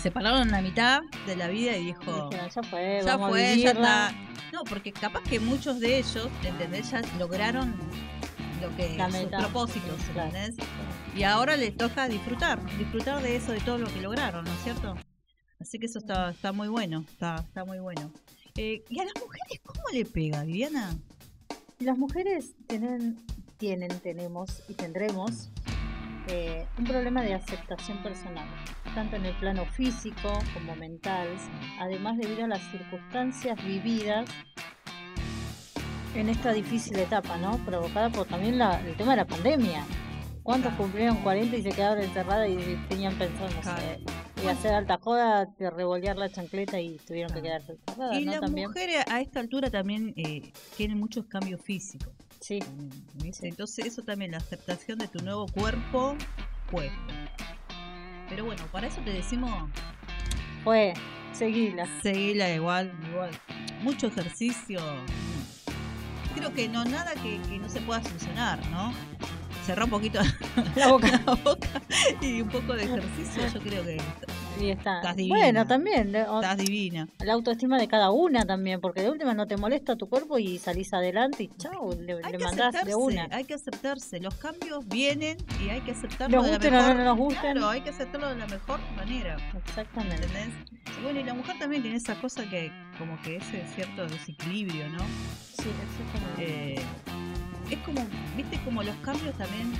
se 0.00 0.12
pararon 0.12 0.52
la 0.52 0.62
mitad 0.62 1.02
de 1.26 1.34
la 1.34 1.48
vida 1.48 1.76
y 1.76 1.86
dijo. 1.86 2.30
Ya 2.30 2.62
fue, 2.62 3.00
ya 3.04 3.16
vamos 3.16 3.26
a 3.26 3.30
fue, 3.30 3.58
ya 3.58 3.70
está. 3.72 4.12
No, 4.52 4.62
porque 4.62 4.92
capaz 4.92 5.24
que 5.24 5.40
muchos 5.40 5.80
de 5.80 5.98
ellos, 5.98 6.28
¿entendés? 6.44 6.92
Ya 6.92 7.02
lograron 7.18 7.74
lo 8.62 8.76
que 8.76 8.96
sus 9.10 9.26
propósitos. 9.40 9.98
¿entendés? 10.10 10.54
Y 11.16 11.24
ahora 11.24 11.56
les 11.56 11.76
toca 11.76 12.06
disfrutar, 12.06 12.64
disfrutar 12.78 13.20
de 13.20 13.34
eso, 13.34 13.50
de 13.50 13.60
todo 13.60 13.78
lo 13.78 13.88
que 13.88 14.00
lograron, 14.00 14.44
¿no 14.44 14.52
es 14.52 14.62
cierto? 14.62 14.94
Así 15.58 15.80
que 15.80 15.86
eso 15.86 15.98
está, 15.98 16.30
está 16.30 16.52
muy 16.52 16.68
bueno, 16.68 17.04
está, 17.10 17.34
está 17.34 17.64
muy 17.64 17.80
bueno. 17.80 18.12
Eh, 18.56 18.84
¿Y 18.88 19.00
a 19.00 19.04
las 19.06 19.14
mujeres 19.14 19.60
cómo 19.64 19.82
le 19.92 20.04
pega, 20.04 20.44
Viviana? 20.44 20.96
Las 21.80 21.98
mujeres 21.98 22.54
tienen, 22.68 23.18
tienen, 23.58 23.90
tenemos 23.98 24.62
y 24.68 24.74
tendremos 24.74 25.50
eh, 26.30 26.66
un 26.78 26.84
problema 26.84 27.22
de 27.22 27.34
aceptación 27.34 27.98
personal, 28.02 28.46
tanto 28.94 29.16
en 29.16 29.26
el 29.26 29.34
plano 29.36 29.64
físico 29.66 30.38
como 30.54 30.74
mental, 30.76 31.28
además 31.78 32.16
debido 32.18 32.44
a 32.44 32.48
las 32.48 32.62
circunstancias 32.70 33.62
vividas 33.64 34.28
en 36.14 36.28
esta 36.28 36.52
difícil 36.52 36.98
etapa, 36.98 37.36
¿no? 37.38 37.56
Provocada 37.64 38.10
por 38.10 38.26
también 38.26 38.58
la- 38.58 38.80
el 38.80 38.96
tema 38.96 39.12
de 39.12 39.16
la 39.18 39.26
pandemia. 39.26 39.84
¿Cuántos 40.42 40.72
cumplieron 40.74 41.16
40 41.18 41.56
y 41.56 41.62
se 41.62 41.70
quedaron 41.70 42.02
encerradas 42.02 42.48
y 42.48 42.56
tenían 42.88 43.14
pensado, 43.14 43.48
no 43.50 43.62
sé, 43.62 44.00
y 44.42 44.48
hacer 44.48 44.72
alta 44.72 44.98
joda, 45.00 45.46
revolear 45.58 46.16
la 46.16 46.30
chancleta 46.30 46.80
y 46.80 46.96
tuvieron 47.06 47.32
que 47.32 47.42
quedarse 47.42 47.72
encerradas, 47.72 48.18
y 48.18 48.24
¿no? 48.24 48.32
las 48.32 48.40
También. 48.40 48.68
mujeres 48.68 49.04
a 49.08 49.20
esta 49.20 49.38
altura 49.40 49.70
también 49.70 50.14
eh, 50.16 50.50
tienen 50.76 50.98
muchos 50.98 51.26
cambios 51.26 51.60
físicos. 51.60 52.12
Sí. 52.40 52.58
Sí. 53.32 53.46
Entonces 53.46 53.86
eso 53.86 54.02
también, 54.02 54.32
la 54.32 54.38
aceptación 54.38 54.98
de 54.98 55.08
tu 55.08 55.22
nuevo 55.22 55.46
cuerpo 55.46 56.16
cuesta. 56.70 56.96
Pero 58.28 58.44
bueno, 58.44 58.62
para 58.72 58.86
eso 58.86 59.00
te 59.04 59.12
decimos, 59.12 59.68
fue, 60.64 60.94
seguila. 61.32 61.86
seguila 62.02 62.48
igual, 62.54 62.92
igual. 63.10 63.30
Mucho 63.82 64.06
ejercicio. 64.06 64.80
mm. 64.80 66.34
Creo 66.36 66.54
que 66.54 66.68
no, 66.68 66.84
nada 66.84 67.12
que, 67.14 67.40
que 67.48 67.58
no 67.58 67.68
se 67.68 67.80
pueda 67.80 68.02
solucionar, 68.02 68.64
¿no? 68.70 68.92
Cerrar 69.66 69.84
un 69.84 69.90
poquito 69.90 70.20
La 70.76 70.88
boca. 70.88 71.20
la 71.26 71.34
boca 71.34 71.68
y 72.20 72.40
un 72.40 72.48
poco 72.48 72.74
de 72.74 72.84
ejercicio, 72.84 73.42
yo 73.52 73.60
creo 73.60 73.84
que 73.84 74.00
Y 74.58 74.70
está. 74.70 74.96
Estás 74.96 75.16
divina. 75.16 75.38
Bueno, 75.38 75.66
también. 75.66 76.16
o- 76.16 76.40
estás 76.40 76.58
divina. 76.58 77.08
La 77.24 77.32
autoestima 77.34 77.78
de 77.78 77.88
cada 77.88 78.10
una 78.10 78.44
también, 78.44 78.80
porque 78.80 79.02
de 79.02 79.10
última 79.10 79.34
no 79.34 79.46
te 79.46 79.56
molesta 79.56 79.96
tu 79.96 80.08
cuerpo 80.08 80.38
y 80.38 80.58
salís 80.58 80.92
adelante 80.92 81.44
y 81.44 81.48
chao, 81.56 81.94
le, 81.94 82.20
mandás 82.38 82.84
de 82.84 82.94
una. 82.94 83.28
hay 83.30 83.44
que 83.44 83.54
aceptarse. 83.54 84.20
Los 84.20 84.34
cambios 84.34 84.86
vienen 84.88 85.36
y 85.64 85.68
hay 85.70 85.80
que 85.82 85.92
aceptarlo 85.92 86.36
Nos 86.36 86.46
de 86.46 86.52
la 86.52 86.56
gusten 86.58 86.74
o 86.74 86.78
mejor 86.78 86.96
no 86.96 87.04
nos 87.04 87.16
gusten. 87.18 87.52
Claro, 87.52 87.68
hay 87.68 87.80
que 87.82 87.90
aceptarlo 87.90 88.28
de 88.28 88.36
la 88.36 88.46
mejor 88.46 88.80
manera. 88.96 89.36
Exactamente. 89.66 90.24
¿Entendés? 90.26 90.48
Y 90.98 91.02
bueno, 91.02 91.20
y 91.20 91.24
la 91.24 91.34
mujer 91.34 91.58
también 91.58 91.82
tiene 91.82 91.96
esa 91.96 92.14
cosa 92.20 92.48
que, 92.48 92.72
como 92.98 93.20
que 93.22 93.36
ese 93.36 93.64
cierto 93.74 94.06
desequilibrio, 94.06 94.88
¿no? 94.90 94.98
Sí, 94.98 95.68
exactamente. 95.68 96.74
Eh, 96.74 96.80
es 97.70 97.78
como, 97.80 98.04
viste, 98.36 98.58
como 98.64 98.82
los 98.82 98.96
cambios 98.96 99.36
también. 99.38 99.72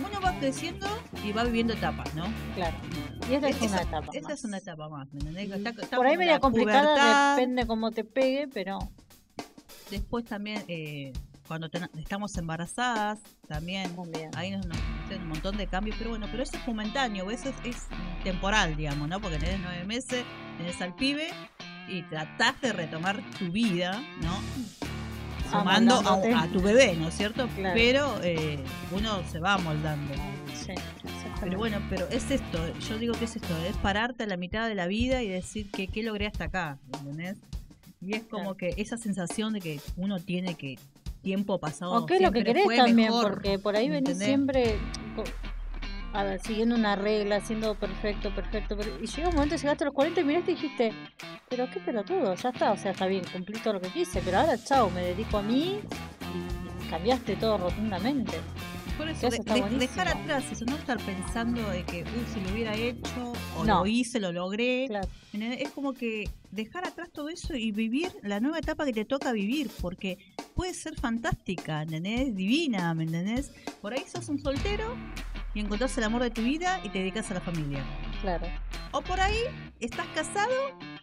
Uno 0.00 0.20
va 0.20 0.38
creciendo 0.38 0.86
y 1.24 1.32
va 1.32 1.44
viviendo 1.44 1.72
etapas, 1.74 2.12
¿no? 2.14 2.24
claro. 2.54 2.76
Y 3.30 3.34
esta 3.34 3.48
es 3.48 3.56
Esa- 3.56 3.66
una 3.66 3.82
etapa. 3.82 4.06
Esa 4.12 4.28
más. 4.28 4.38
es 4.38 4.44
una 4.44 4.58
etapa 4.58 4.88
más, 4.88 5.08
¿me? 5.14 5.42
Está- 5.42 5.70
está 5.70 5.96
Por 5.96 6.06
ahí 6.06 6.16
media 6.16 6.40
complicada, 6.40 6.82
pubertad, 6.82 7.36
depende 7.36 7.66
cómo 7.66 7.90
te 7.92 8.04
pegue, 8.04 8.48
pero 8.52 8.78
Después 9.90 10.24
también, 10.24 10.64
eh, 10.68 11.12
cuando 11.46 11.68
ten- 11.68 11.88
estamos 11.98 12.36
embarazadas, 12.38 13.20
también 13.46 13.94
también. 13.94 14.30
ahí 14.36 14.50
nos, 14.52 14.66
nos 14.66 14.78
un 15.18 15.28
montón 15.28 15.56
de 15.58 15.66
cambios, 15.66 15.96
pero 15.98 16.10
bueno, 16.10 16.26
pero 16.30 16.42
eso 16.42 16.56
es 16.56 16.66
momentáneo, 16.66 17.30
eso 17.30 17.50
es, 17.50 17.54
es 17.64 17.76
temporal, 18.24 18.74
digamos, 18.76 19.06
¿no? 19.08 19.20
Porque 19.20 19.36
tenés 19.38 19.60
nueve 19.60 19.84
meses, 19.84 20.24
tenés 20.56 20.80
al 20.80 20.94
pibe 20.94 21.28
y 21.88 22.02
tratás 22.04 22.58
de 22.62 22.72
retomar 22.72 23.20
tu 23.38 23.52
vida, 23.52 24.00
¿no? 24.22 24.40
Sumando 25.52 26.00
a, 26.00 26.48
tu 26.48 26.60
bebé, 26.60 26.96
¿no 26.96 27.08
es 27.08 27.14
cierto? 27.14 27.46
Claro. 27.56 27.74
Pero 27.74 28.20
eh, 28.22 28.58
uno 28.90 29.22
se 29.30 29.38
va 29.38 29.54
amoldando. 29.54 30.14
Sí. 30.54 30.72
Pero 31.40 31.58
bueno, 31.58 31.78
pero 31.90 32.08
es 32.08 32.30
esto, 32.30 32.58
yo 32.88 32.98
digo 32.98 33.14
que 33.14 33.24
es 33.24 33.36
esto, 33.36 33.54
es 33.68 33.76
pararte 33.78 34.22
a 34.22 34.26
la 34.26 34.36
mitad 34.36 34.68
de 34.68 34.74
la 34.74 34.86
vida 34.86 35.22
y 35.22 35.28
decir 35.28 35.70
que 35.70 35.88
qué 35.88 36.02
logré 36.02 36.26
hasta 36.26 36.44
acá, 36.44 36.78
¿entendés? 37.00 37.36
Y 38.00 38.14
es 38.14 38.22
como 38.22 38.54
Claro. 38.54 38.56
que 38.56 38.74
esa 38.80 38.96
sensación 38.96 39.52
de 39.52 39.60
que 39.60 39.80
uno 39.96 40.20
tiene 40.20 40.54
que 40.54 40.78
tiempo 41.22 41.58
pasado. 41.58 41.92
O 41.92 42.06
qué 42.06 42.16
es 42.16 42.22
lo 42.22 42.32
que 42.32 42.44
querés 42.44 42.66
también, 42.76 42.96
mejor, 42.96 43.34
porque 43.34 43.58
por 43.58 43.76
ahí 43.76 43.88
¿me 43.88 44.00
venís 44.00 44.18
siempre, 44.18 44.76
a 46.14 46.24
ver, 46.24 46.40
siguiendo 46.42 46.74
una 46.74 46.94
regla, 46.96 47.40
siendo 47.40 47.74
perfecto, 47.74 48.34
perfecto, 48.34 48.76
y 49.00 49.06
llega 49.06 49.28
un 49.28 49.34
momento, 49.34 49.56
llegaste 49.56 49.84
a 49.84 49.86
los 49.86 49.94
40 49.94 50.20
y 50.20 50.24
miraste 50.24 50.52
y 50.52 50.54
dijiste, 50.54 50.92
pero 51.48 51.68
qué 51.70 51.80
pelotudo, 51.80 52.34
ya 52.34 52.48
está, 52.50 52.72
o 52.72 52.76
sea, 52.76 52.92
está 52.92 53.06
bien, 53.06 53.22
cumplí 53.32 53.58
todo 53.60 53.74
lo 53.74 53.80
que 53.80 53.88
quise, 53.88 54.20
pero 54.22 54.38
ahora 54.38 54.62
chao, 54.62 54.90
me 54.90 55.02
dedico 55.02 55.38
a 55.38 55.42
mí 55.42 55.80
y, 56.80 56.84
y 56.86 56.88
cambiaste 56.90 57.36
todo 57.36 57.58
rotundamente. 57.58 58.32
Por 58.98 59.08
eso, 59.08 59.26
Eso 59.28 59.42
de- 59.42 59.78
dejar 59.78 60.06
atrás 60.08 60.44
eso, 60.52 60.66
no 60.66 60.76
estar 60.76 60.98
pensando 60.98 61.66
de 61.70 61.82
que, 61.84 62.02
uy, 62.04 62.24
si 62.32 62.40
lo 62.42 62.52
hubiera 62.52 62.74
hecho, 62.76 63.32
o 63.56 63.64
No. 63.64 63.80
lo 63.80 63.86
hice, 63.86 64.20
lo 64.20 64.32
logré. 64.32 64.84
Claro. 64.86 65.08
Es 65.32 65.70
como 65.70 65.94
que 65.94 66.28
dejar 66.50 66.86
atrás 66.86 67.08
todo 67.10 67.30
eso 67.30 67.54
y 67.56 67.72
vivir 67.72 68.12
la 68.22 68.38
nueva 68.38 68.58
etapa 68.58 68.84
que 68.84 68.92
te 68.92 69.06
toca 69.06 69.32
vivir, 69.32 69.70
porque 69.80 70.18
puede 70.54 70.74
ser 70.74 70.94
fantástica, 70.94 71.82
¿entendés? 71.82 72.36
Divina, 72.36 72.92
¿me 72.92 73.04
entendés? 73.04 73.50
Por 73.80 73.94
ahí 73.94 74.04
sos 74.06 74.28
un 74.28 74.38
soltero 74.38 74.94
y 75.54 75.60
encontrás 75.60 75.96
el 75.98 76.04
amor 76.04 76.22
de 76.22 76.30
tu 76.30 76.42
vida 76.42 76.80
y 76.82 76.88
te 76.88 76.98
dedicas 76.98 77.30
a 77.30 77.34
la 77.34 77.40
familia. 77.40 77.84
claro. 78.20 78.46
O 78.94 79.00
por 79.00 79.18
ahí 79.20 79.38
estás 79.80 80.06
casado 80.14 80.52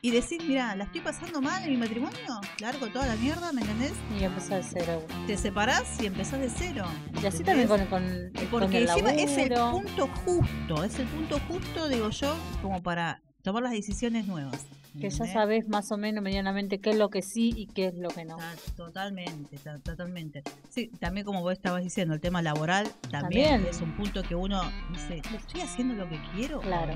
y 0.02 0.12
decís, 0.12 0.38
mira, 0.48 0.76
la 0.76 0.84
estoy 0.84 1.02
pasando 1.02 1.42
mal 1.42 1.64
en 1.64 1.72
mi 1.72 1.78
matrimonio, 1.78 2.40
largo 2.60 2.88
toda 2.88 3.08
la 3.08 3.16
mierda, 3.16 3.52
¿me 3.52 3.62
entendés? 3.62 3.94
Y 4.20 4.24
empezar 4.24 4.64
de 4.64 4.70
cero. 4.70 5.04
Te 5.26 5.36
separás 5.38 6.00
y 6.00 6.06
empezás 6.06 6.40
de 6.40 6.52
cero. 6.52 6.86
Y 7.22 7.26
así 7.26 7.44
también 7.44 7.68
con, 7.68 7.84
con, 7.88 8.32
Y 8.36 8.46
con 8.46 8.60
Porque 8.62 8.78
el 8.78 8.90
encima 8.90 9.10
es 9.12 9.38
el 9.38 9.50
laburo. 9.50 9.88
punto 9.88 10.08
justo, 10.24 10.84
es 10.84 11.00
el 11.00 11.08
punto 11.08 11.40
justo, 11.48 11.88
digo 11.90 12.12
yo, 12.12 12.36
como 12.62 12.84
para 12.84 13.22
tomar 13.42 13.64
las 13.64 13.72
decisiones 13.72 14.28
nuevas. 14.28 14.68
Que 15.00 15.10
ya 15.10 15.26
sabes 15.26 15.68
más 15.68 15.92
o 15.92 15.98
menos 15.98 16.24
medianamente 16.24 16.80
qué 16.80 16.92
es 16.92 16.98
lo 16.98 17.10
que 17.10 17.22
sí 17.22 17.54
y 17.56 17.68
qué 17.68 17.88
es 17.88 17.96
lo 17.96 18.10
que 18.10 18.26
no. 18.26 18.38
Ta- 18.38 18.56
Totalmente, 18.76 19.58
ta- 19.58 19.78
totalmente. 19.80 20.44
Sí, 20.70 20.90
también 21.00 21.26
como 21.26 21.42
vos 21.42 21.54
estabas 21.54 21.84
diciendo, 21.84 22.14
el 22.14 22.20
tema 22.22 22.42
laboral 22.42 22.88
también, 23.10 23.52
También. 23.52 23.66
es 23.68 23.82
un 23.82 23.92
punto 23.94 24.24
que 24.24 24.36
uno 24.36 24.62
dice, 24.92 25.22
¿estoy 25.36 25.62
haciendo 25.62 25.94
lo 25.96 26.10
que 26.10 26.20
quiero? 26.36 26.60
Claro. 26.62 26.94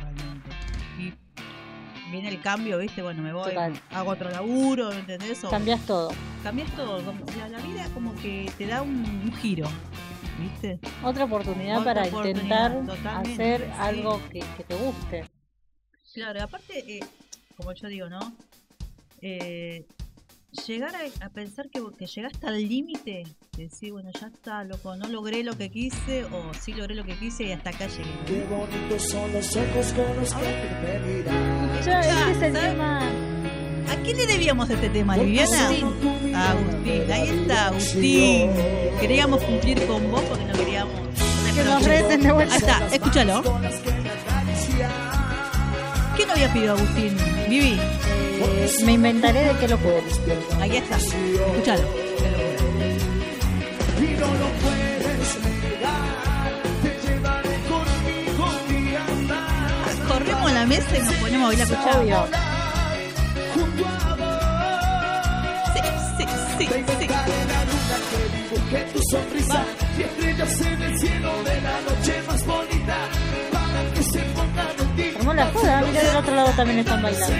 Realmente. 0.00 0.50
Y 0.98 1.12
viene 2.10 2.28
el 2.28 2.40
cambio, 2.40 2.78
¿viste? 2.78 3.02
Bueno, 3.02 3.22
me 3.22 3.32
voy, 3.32 3.48
Total. 3.50 3.72
hago 3.92 4.10
otro 4.10 4.30
laburo, 4.30 4.90
¿me 4.90 4.98
¿entendés? 5.00 5.42
O 5.44 5.50
Cambias 5.50 5.80
todo. 5.86 6.10
cambias 6.42 6.70
todo. 6.76 7.00
la, 7.38 7.48
la 7.48 7.58
vida 7.60 7.88
como 7.94 8.14
que 8.16 8.50
te 8.58 8.66
da 8.66 8.82
un, 8.82 8.96
un 9.04 9.32
giro, 9.36 9.66
¿viste? 10.40 10.78
Otra 11.02 11.24
oportunidad 11.24 11.78
Otra 11.78 11.94
para 11.94 12.06
oportunidad, 12.08 12.78
intentar 12.80 13.16
hacer 13.18 13.60
sí. 13.62 13.66
algo 13.78 14.20
que, 14.30 14.40
que 14.56 14.64
te 14.64 14.74
guste. 14.74 15.24
Claro, 16.14 16.42
aparte, 16.44 16.96
eh, 16.98 17.00
como 17.56 17.72
yo 17.72 17.88
digo, 17.88 18.08
¿no? 18.08 18.36
Eh, 19.22 19.86
llegar 20.66 20.94
a, 20.94 21.24
a 21.26 21.28
pensar 21.30 21.68
que, 21.70 21.82
que 21.98 22.06
llegaste 22.06 22.46
al 22.46 22.68
límite, 22.68 23.24
de 23.56 23.62
decir, 23.64 23.92
bueno, 23.92 24.10
ya 24.20 24.28
está, 24.28 24.64
loco, 24.64 24.96
no 24.96 25.08
logré 25.08 25.42
lo 25.42 25.56
que 25.56 25.70
quise, 25.70 26.24
o 26.24 26.52
sí 26.54 26.72
logré 26.72 26.94
lo 26.94 27.04
que 27.04 27.16
quise 27.18 27.44
y 27.44 27.52
hasta 27.52 27.70
acá 27.70 27.86
llegué. 27.86 28.10
Qué 28.26 28.44
bonitos 28.44 29.08
son 29.10 29.32
los 29.32 29.56
ojos 29.56 29.92
con 29.92 30.16
los 30.16 30.34
que 30.34 30.42
te 30.42 31.18
este 31.78 31.90
es 31.90 32.42
el 32.42 32.52
¿sabes? 32.52 32.52
tema. 32.52 33.08
¿A 33.88 33.96
quién 34.02 34.16
le 34.16 34.26
debíamos 34.26 34.68
este 34.68 34.88
tema, 34.88 35.16
Viviana? 35.16 35.68
Agustín. 35.68 36.34
A 36.34 36.50
Agustín, 36.50 37.12
ahí 37.12 37.28
está, 37.28 37.66
Agustín. 37.68 38.50
Queríamos 39.00 39.42
cumplir 39.44 39.86
con 39.86 40.10
vos 40.10 40.22
porque 40.22 40.44
no 40.44 40.52
queríamos. 40.54 40.94
Que 41.54 41.64
nos 41.64 41.84
reten 41.84 42.22
de 42.22 42.32
vuelta. 42.32 42.54
Ahí 42.54 42.60
está, 42.60 42.94
escúchalo. 42.94 43.42
¿Qué 46.26 46.28
no 46.28 46.32
había 46.32 46.52
pedido 46.52 46.72
Agustín? 46.74 47.16
Vivi, 47.48 47.78
Eh, 48.38 48.70
me 48.84 48.92
inventaré 48.92 49.44
de 49.44 49.58
qué 49.60 49.68
lo 49.68 49.78
puedo. 49.78 50.02
ahí 50.60 50.76
está, 50.76 50.96
escúchalo. 50.96 51.82
Y 53.98 54.06
no 54.20 54.26
lo 54.26 54.48
puedes 54.62 55.30
negar. 55.44 56.52
Te 56.82 56.90
llevaré 57.08 57.56
conmigo 57.70 58.44
un 58.46 58.84
día 58.84 59.04
más. 59.28 59.94
Corremos 60.08 60.50
a 60.50 60.54
la 60.54 60.66
mesa 60.66 60.96
y 60.96 61.00
nos 61.00 61.14
ponemos 61.14 61.44
a 61.44 61.48
bailar, 61.48 61.68
vos. 61.68 62.28
Sí, 65.74 65.80
sí, 66.18 66.24
sí, 66.58 66.66
sí. 66.98 67.06
La 75.36 75.46
joda, 75.52 75.80
mira 75.82 76.02
del 76.02 76.16
otro 76.16 76.34
lado 76.34 76.50
también 76.56 76.78
están 76.80 77.02
bailando. 77.02 77.36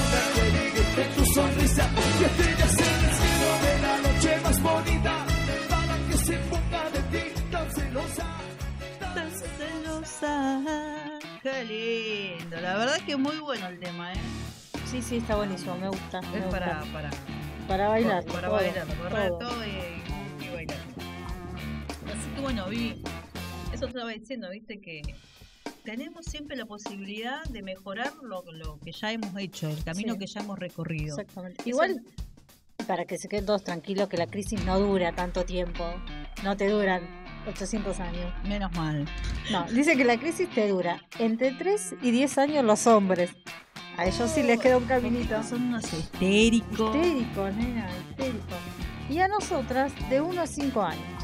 Qué 11.44 11.64
lindo. 11.66 12.60
La 12.62 12.78
verdad 12.78 12.98
que 13.06 13.16
muy 13.16 13.38
bueno 13.38 13.68
el 13.68 13.80
tema, 13.80 14.14
¿eh? 14.14 14.18
Sí, 14.90 15.02
sí, 15.02 15.18
está 15.18 15.36
buenísimo, 15.36 15.76
me 15.78 15.90
gusta. 15.90 16.22
me 16.22 16.38
Es 16.38 16.44
gusta. 16.46 16.60
para, 16.60 16.80
para, 16.92 17.10
para 17.68 17.88
bailar. 17.90 18.24
para 18.26 18.42
todo, 18.48 18.56
bailar, 18.56 18.88
para 19.10 19.28
todo. 19.30 19.38
todo 19.40 19.66
y, 19.66 20.46
y 20.46 20.50
bailar. 20.50 20.78
Así 22.08 22.30
que 22.36 22.42
bueno, 22.42 22.66
Vivi, 22.68 23.04
eso 23.78 23.88
estaba 23.88 24.10
diciendo, 24.12 24.50
viste 24.50 24.80
que 24.80 25.02
tenemos 25.84 26.26
siempre 26.26 26.56
la 26.58 26.66
posibilidad 26.66 27.44
de 27.46 27.62
mejorar 27.62 28.12
lo, 28.24 28.44
lo 28.52 28.80
que 28.80 28.92
ya 28.92 29.12
hemos 29.12 29.36
hecho, 29.38 29.70
el 29.70 29.84
camino 29.84 30.14
Sí. 30.14 30.20
que 30.20 30.28
ya 30.28 30.42
hemos 30.42 30.60
recorrido. 30.60 31.18
Exactamente. 31.20 31.62
Igual, 31.70 32.02
para 32.88 33.06
que 33.06 33.18
se 33.18 33.28
queden 33.28 33.46
todos 33.46 33.64
tranquilos, 33.64 34.08
que 34.10 34.18
la 34.18 34.28
crisis 34.28 34.64
no 34.66 34.80
dura 34.80 35.14
tanto 35.14 35.46
tiempo. 35.46 35.86
No 36.44 36.56
te 36.58 36.70
duran 36.70 37.02
800 37.48 38.00
años. 38.00 38.34
Menos 38.48 38.72
mal. 38.74 39.06
No, 39.52 39.66
dice 39.72 39.96
que 39.98 40.04
la 40.06 40.18
crisis 40.18 40.50
te 40.50 40.68
dura 40.68 41.02
entre 41.20 41.52
3 41.54 41.96
y 42.02 42.12
10 42.12 42.38
años 42.38 42.66
los 42.66 42.88
hombres. 42.88 43.32
A 43.98 44.06
ellos 44.06 44.30
sí 44.30 44.44
les 44.44 44.60
queda 44.60 44.78
un 44.78 44.86
caminito. 44.86 45.42
Son 45.44 45.64
unos 45.64 45.92
histéricos. 45.92 46.96
Histéricos, 46.96 47.54
nena, 47.56 47.90
histéricos. 48.10 48.58
Y 49.10 49.20
a 49.20 49.28
nosotras 49.28 49.92
de 50.10 50.22
1 50.22 50.42
a 50.42 50.48
5 50.48 50.82
años. 50.82 51.17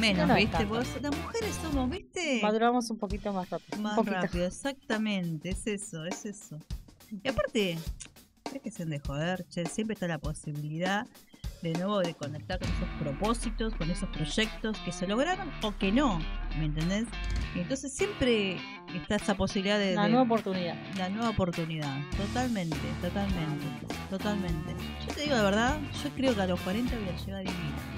Menos, 0.00 0.26
no 0.26 0.36
es 0.36 0.48
¿viste? 0.48 0.64
Vos, 0.64 0.86
las 1.00 1.16
mujeres 1.16 1.54
somos, 1.62 1.90
¿viste? 1.90 2.40
Maduramos 2.42 2.90
un 2.90 2.98
poquito 2.98 3.32
más 3.32 3.48
rápido. 3.50 3.78
Más 3.80 3.94
poquito. 3.94 4.16
rápido, 4.16 4.46
exactamente, 4.46 5.50
es 5.50 5.66
eso, 5.66 6.04
es 6.04 6.24
eso. 6.24 6.58
Y 7.22 7.28
aparte, 7.28 7.78
hay 8.52 8.60
que 8.60 8.70
ser 8.70 8.86
de 8.88 8.98
joder, 9.00 9.46
che, 9.48 9.66
siempre 9.66 9.94
está 9.94 10.08
la 10.08 10.18
posibilidad 10.18 11.06
de 11.62 11.72
nuevo 11.74 12.00
de 12.00 12.14
conectar 12.14 12.58
con 12.58 12.68
esos 12.68 12.88
propósitos, 12.98 13.74
con 13.74 13.88
esos 13.90 14.08
proyectos 14.08 14.76
que 14.78 14.90
se 14.90 15.06
lograron 15.06 15.48
o 15.62 15.76
que 15.76 15.92
no, 15.92 16.18
¿me 16.58 16.64
entendés? 16.64 17.04
Y 17.54 17.60
entonces 17.60 17.92
siempre 17.92 18.56
está 18.94 19.16
esa 19.16 19.36
posibilidad 19.36 19.78
de, 19.78 19.90
de- 19.90 19.94
nueva 19.94 20.22
oportunidad. 20.22 20.74
la 20.96 21.08
nueva 21.08 21.30
oportunidad, 21.30 22.00
totalmente, 22.16 22.76
totalmente, 23.00 23.66
totalmente. 24.10 24.74
Yo 25.06 25.14
te 25.14 25.20
digo 25.22 25.36
la 25.36 25.42
verdad, 25.42 25.80
yo 26.02 26.10
creo 26.16 26.34
que 26.34 26.40
a 26.42 26.46
los 26.46 26.60
40 26.62 26.96
voy 26.96 27.08
a 27.08 27.24
llegar 27.24 27.44
divina. 27.44 27.91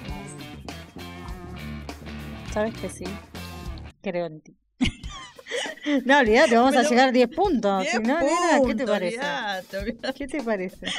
¿Sabes 2.55 2.73
que 2.75 2.89
sí? 2.89 3.05
Creo 4.01 4.27
en 4.27 4.41
ti. 4.41 4.57
no, 6.05 6.19
olvídate, 6.21 6.55
vamos 6.57 6.77
a 6.77 6.83
llegar 6.85 7.13
10 7.13 7.29
puntos. 7.35 7.85
Si 7.89 7.99
no, 7.99 8.21
nena, 8.21 8.61
¿qué 8.65 8.75
te 8.77 8.85
puntos, 8.85 8.91
parece? 8.91 9.17
olvidate, 9.19 9.79
olvidate. 9.79 10.15
¿Qué 10.15 10.27
te 10.29 10.43
parece? 10.43 10.87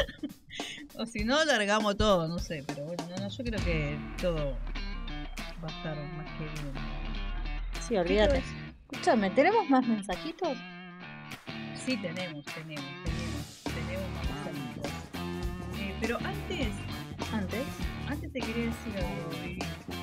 O 0.97 1.05
si 1.05 1.25
no, 1.25 1.43
largamos 1.43 1.97
todo, 1.97 2.29
no 2.29 2.39
sé, 2.39 2.63
pero 2.65 2.85
bueno, 2.85 3.03
no, 3.09 3.17
no, 3.23 3.29
yo 3.29 3.43
creo 3.43 3.59
que 3.65 3.97
todo 4.21 4.57
va 5.61 5.67
a 5.67 5.77
estar 5.77 5.97
más 6.15 6.25
que 6.37 6.43
bien. 6.45 6.73
Sí, 7.85 7.97
olvídate. 7.97 8.41
Escúchame, 8.89 9.29
¿tenemos 9.31 9.69
más 9.69 9.85
mensajitos? 9.85 10.57
Sí, 11.85 11.97
tenemos, 11.97 12.45
tenemos, 12.45 12.85
tenemos, 13.03 13.63
tenemos 13.63 14.09
más 14.15 14.47
amigos. 14.47 14.91
Eh, 15.81 15.93
pero 15.99 16.17
antes, 16.19 16.67
Antes. 17.33 17.65
antes 18.07 18.31
te 18.31 18.39
quería 18.39 18.65
decir 18.67 18.95
algo. 18.95 19.94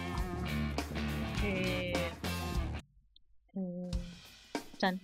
Eh, 1.45 1.93
Eh, 3.55 3.91
Chan. 4.79 5.01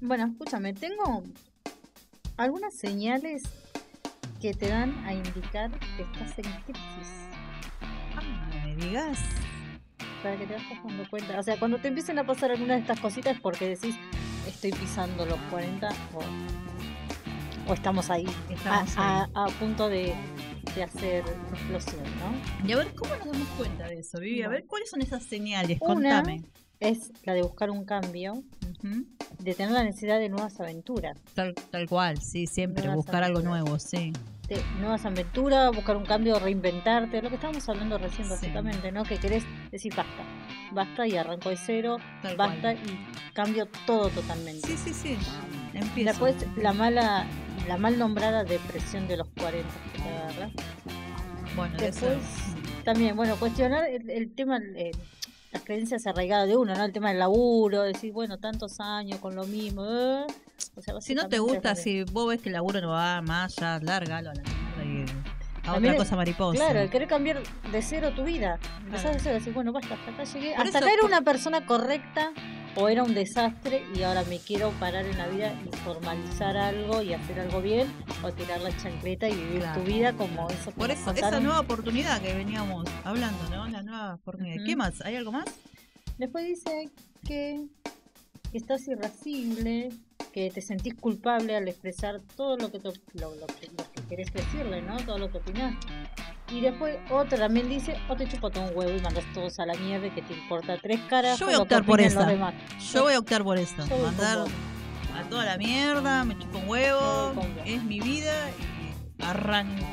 Bueno, 0.00 0.26
escúchame, 0.26 0.72
tengo 0.72 1.22
algunas 2.36 2.74
señales 2.74 3.42
que 4.40 4.54
te 4.54 4.68
dan 4.68 4.96
a 5.06 5.12
indicar 5.12 5.70
que 5.96 6.02
estás 6.02 6.38
en 6.38 6.44
crisis. 6.62 7.12
ah, 8.16 8.22
no 8.54 8.66
me 8.66 8.76
digas. 8.76 9.18
Para 10.22 10.36
que 10.36 10.46
te 10.46 10.54
vayas 10.54 10.82
dando 10.84 11.08
cuenta. 11.10 11.38
O 11.38 11.42
sea, 11.42 11.58
cuando 11.58 11.78
te 11.78 11.88
empiecen 11.88 12.18
a 12.18 12.24
pasar 12.24 12.50
alguna 12.50 12.74
de 12.74 12.80
estas 12.80 13.00
cositas 13.00 13.34
es 13.36 13.40
porque 13.42 13.68
decís, 13.68 13.96
estoy 14.46 14.70
pisando 14.72 15.26
los 15.26 15.38
40 15.50 15.88
o, 16.14 17.70
o 17.70 17.74
estamos 17.74 18.08
ahí, 18.10 18.26
Estamos 18.48 18.96
a, 18.96 19.22
ahí. 19.24 19.30
a- 19.34 19.44
a 19.44 19.48
punto 19.48 19.88
de, 19.88 20.14
de 20.74 20.82
hacer 20.84 21.24
explosión, 21.52 22.02
¿no? 22.18 22.68
Y 22.68 22.72
a 22.72 22.76
ver, 22.76 22.94
¿cómo 22.94 23.14
nos 23.16 23.26
damos 23.32 23.48
cuenta 23.56 23.86
de 23.88 23.98
eso, 24.00 24.18
Vivi? 24.20 24.42
A 24.42 24.48
ver, 24.48 24.64
¿cuáles 24.66 24.90
son 24.90 25.02
esas 25.02 25.22
señales? 25.24 25.78
Una- 25.80 25.94
Contame. 26.20 26.42
Es 26.78 27.12
la 27.24 27.34
de 27.34 27.42
buscar 27.42 27.70
un 27.70 27.84
cambio, 27.84 28.32
Ujú. 28.34 29.04
de 29.38 29.54
tener 29.54 29.72
la 29.72 29.84
necesidad 29.84 30.18
de 30.18 30.30
nuevas 30.30 30.58
aventuras. 30.60 31.18
Tal, 31.34 31.54
tal 31.70 31.86
cual, 31.88 32.22
sí, 32.22 32.46
siempre, 32.46 32.84
Nuevas 32.84 32.96
buscar 33.04 33.22
algo 33.22 33.40
aventuras. 33.40 33.62
nuevo, 33.64 33.78
sí. 33.78 34.12
de 34.48 34.60
nuevas 34.80 35.04
aventuras, 35.06 35.70
buscar 35.72 35.96
un 35.96 36.04
cambio, 36.04 36.36
reinventarte, 36.40 37.22
lo 37.22 37.28
que 37.28 37.36
estábamos 37.36 37.68
hablando 37.68 37.98
recién 37.98 38.24
Sí. 38.24 38.30
básicamente, 38.30 38.90
¿no? 38.90 39.04
Que 39.04 39.16
querés 39.18 39.44
decir 39.70 39.94
basta, 39.94 40.24
basta 40.72 41.06
y 41.06 41.16
arranco 41.16 41.50
de 41.50 41.56
cero, 41.56 41.98
Tal 42.20 42.36
basta 42.36 42.72
y 42.72 42.78
cambio 43.32 43.68
todo 43.86 44.08
totalmente. 44.08 44.66
Sí, 44.66 44.76
sí, 44.76 44.92
sí. 44.92 45.16
Empiezo. 45.72 46.26
Después 46.26 46.34
la 46.56 46.72
mala, 46.72 47.26
la 47.68 47.76
mal 47.76 47.98
nombrada 47.98 48.44
depresión 48.44 49.06
de 49.08 49.16
los 49.18 49.28
40 49.38 49.68
que 49.94 50.02
te 50.02 50.08
agarra. 50.08 50.50
bueno, 51.56 51.76
de 51.78 51.88
eso- 51.88 52.06
Después 52.06 52.84
también, 52.84 53.16
bueno, 53.16 53.36
cuestionar 53.36 53.88
el, 53.88 54.08
el 54.10 54.32
tema, 54.34 54.58
eh, 54.76 54.92
las 55.52 55.62
creencias 55.62 56.06
arraigadas 56.06 56.48
de 56.48 56.56
uno, 56.56 56.74
¿no? 56.74 56.84
El 56.84 56.92
tema 56.92 57.08
del 57.10 57.18
laburo, 57.18 57.82
decir, 57.82 58.12
bueno, 58.12 58.38
tantos 58.38 58.80
años 58.80 59.18
con 59.18 59.34
lo 59.34 59.44
mismo. 59.44 59.84
eh. 59.84 60.26
O 60.76 60.82
sea, 60.82 61.00
Si 61.00 61.14
no 61.14 61.28
te 61.28 61.38
gusta, 61.38 61.74
si 61.74 62.04
vos 62.04 62.28
ves 62.28 62.40
que 62.40 62.48
el 62.48 62.54
laburo 62.54 62.80
no 62.80 62.90
va 62.90 63.20
más, 63.22 63.56
ya 63.56 63.78
lárgalo 63.80 64.30
a 64.30 64.34
la 64.34 64.42
mierda 64.42 64.84
y 64.84 65.02
a 65.68 65.72
También 65.72 65.94
otra 65.94 66.04
cosa 66.04 66.16
mariposa. 66.16 66.56
Claro, 66.58 66.80
el 66.80 66.90
querer 66.90 67.08
cambiar 67.08 67.42
de 67.72 67.82
cero 67.82 68.12
tu 68.14 68.24
vida. 68.24 68.58
Empezás 68.84 69.14
de 69.14 69.20
cero, 69.20 69.34
decir, 69.34 69.52
bueno, 69.52 69.72
basta, 69.72 69.94
hasta 69.94 70.10
acá 70.12 70.24
llegué. 70.24 70.54
Por 70.54 70.66
hasta 70.66 70.78
eso- 70.78 70.86
acá 70.86 70.92
era 70.92 71.00
por- 71.02 71.10
una 71.10 71.22
persona 71.22 71.66
correcta 71.66 72.30
o 72.76 72.88
era 72.88 73.02
un 73.02 73.14
desastre 73.14 73.82
y 73.94 74.02
ahora 74.02 74.22
me 74.24 74.38
quiero 74.38 74.70
parar 74.78 75.04
en 75.04 75.18
la 75.18 75.26
vida 75.26 75.52
y 75.66 75.76
formalizar 75.78 76.56
algo 76.56 77.02
y 77.02 77.12
hacer 77.14 77.40
algo 77.40 77.60
bien 77.60 77.88
o 78.22 78.32
tirar 78.32 78.60
la 78.60 78.76
chancleta 78.76 79.28
y 79.28 79.34
vivir 79.34 79.60
Claro, 79.60 79.80
tu 79.80 79.86
vida 79.86 80.12
como 80.12 80.48
eso 80.50 80.70
Por 80.72 80.90
eso, 80.90 81.10
esa 81.10 81.40
nueva 81.40 81.60
oportunidad 81.60 82.20
que 82.22 82.32
veníamos 82.34 82.84
hablando, 83.04 83.48
¿no? 83.50 83.66
La 83.68 83.82
nueva 83.82 84.14
oportunidad. 84.14 84.64
¿Qué 84.64 84.76
más? 84.76 85.00
¿Hay 85.02 85.16
algo 85.16 85.32
más? 85.32 85.46
Después 86.18 86.46
dice 86.46 86.90
que, 87.26 87.66
que 88.52 88.58
estás 88.58 88.86
irascible, 88.86 89.88
que 90.32 90.50
te 90.50 90.60
sentís 90.60 90.94
culpable 90.94 91.56
al 91.56 91.66
expresar 91.66 92.20
todo 92.36 92.56
lo 92.56 92.70
que, 92.70 92.78
te- 92.78 92.92
lo, 93.14 93.34
lo 93.34 93.46
que 93.48 94.02
querés 94.08 94.32
decirle, 94.32 94.80
¿no? 94.82 94.96
Todo 94.98 95.18
lo 95.18 95.30
que 95.30 95.38
opinás. 95.38 95.74
Y 96.52 96.60
después 96.60 96.98
otra 97.10 97.38
también 97.38 97.68
dice, 97.68 97.96
o 98.08 98.16
te 98.16 98.26
chupa 98.28 98.50
todo 98.50 98.64
un 98.64 98.76
huevo 98.76 98.96
y 98.96 99.00
mandas 99.00 99.24
todos 99.32 99.58
a 99.60 99.66
la 99.66 99.74
mierda 99.74 100.12
que 100.12 100.22
te 100.22 100.32
importa 100.34 100.76
tres 100.78 101.00
caras. 101.08 101.38
Yo 101.38 101.46
voy 101.46 101.54
a 101.54 101.58
optar 101.60 101.84
por 101.84 102.00
esa. 102.00 102.28
Yo 102.92 103.02
voy 103.02 103.14
a 103.14 103.18
optar 103.18 103.44
por 103.44 103.56
con 103.88 104.02
Mandar 104.02 104.38
a 105.16 105.28
toda 105.28 105.44
la 105.44 105.56
mierda, 105.58 106.24
me 106.24 106.38
chupo 106.38 106.58
un 106.58 106.68
huevo, 106.68 107.32
es 107.64 107.82
mi 107.84 108.00
vida 108.00 108.32
y 108.50 109.22
arranco. 109.22 109.86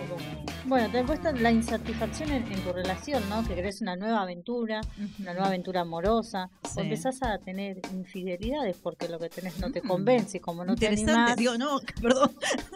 Bueno, 0.66 0.90
te 0.92 1.02
cuesta 1.06 1.32
la 1.32 1.50
insatisfacción 1.52 2.30
en, 2.32 2.52
en 2.52 2.60
tu 2.62 2.74
relación, 2.74 3.24
¿no? 3.30 3.42
Que 3.48 3.56
querés 3.56 3.80
una 3.82 3.96
nueva 3.96 4.22
aventura, 4.24 4.82
una 5.20 5.32
nueva 5.34 5.48
aventura 5.48 5.82
amorosa, 5.82 6.50
Sí. 6.64 6.80
o 6.80 6.84
empezás 6.84 7.22
a 7.24 7.38
tener 7.38 7.78
infidelidades 7.94 8.76
porque 8.84 9.08
lo 9.08 9.18
que 9.18 9.30
tenés 9.30 9.58
no 9.60 9.72
te 9.72 9.82
Mm. 9.82 9.88
convence, 9.88 10.42
como 10.42 10.66
no 10.66 10.76
te 10.76 10.86
Interesante. 10.86 11.12
animás, 11.14 11.38
Digo, 11.38 11.58
no, 11.58 11.80
perdón. 12.02 12.32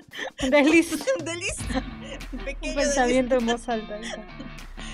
desliz, 0.51 0.91
desliz. 1.25 1.55
Un 2.61 2.75
pensamiento 2.75 3.35
en 3.35 3.45
voz 3.45 3.67
alta. 3.69 3.99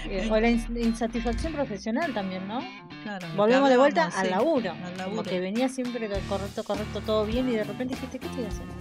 Eh, 0.10 0.30
O 0.32 0.40
la 0.40 0.50
ins- 0.50 0.70
insatisfacción 0.82 1.52
profesional 1.54 2.14
también, 2.14 2.48
¿no? 2.48 2.62
Claro, 3.04 3.28
Volvemos 3.36 3.68
de 3.70 3.76
vuelta 3.78 4.06
al 4.16 4.30
laburo. 4.30 4.72
Al 4.72 4.78
Como 4.84 4.96
laburo. 4.98 5.24
que 5.24 5.40
venía 5.42 5.68
siempre 5.68 6.08
correcto, 6.30 6.64
correcto, 6.64 7.02
todo 7.02 7.26
bien 7.26 7.50
y 7.50 7.54
de 7.54 7.64
repente 7.66 7.96
dijiste, 7.96 8.20
¿qué 8.20 8.28
estoy 8.28 8.46
haciendo? 8.46 8.74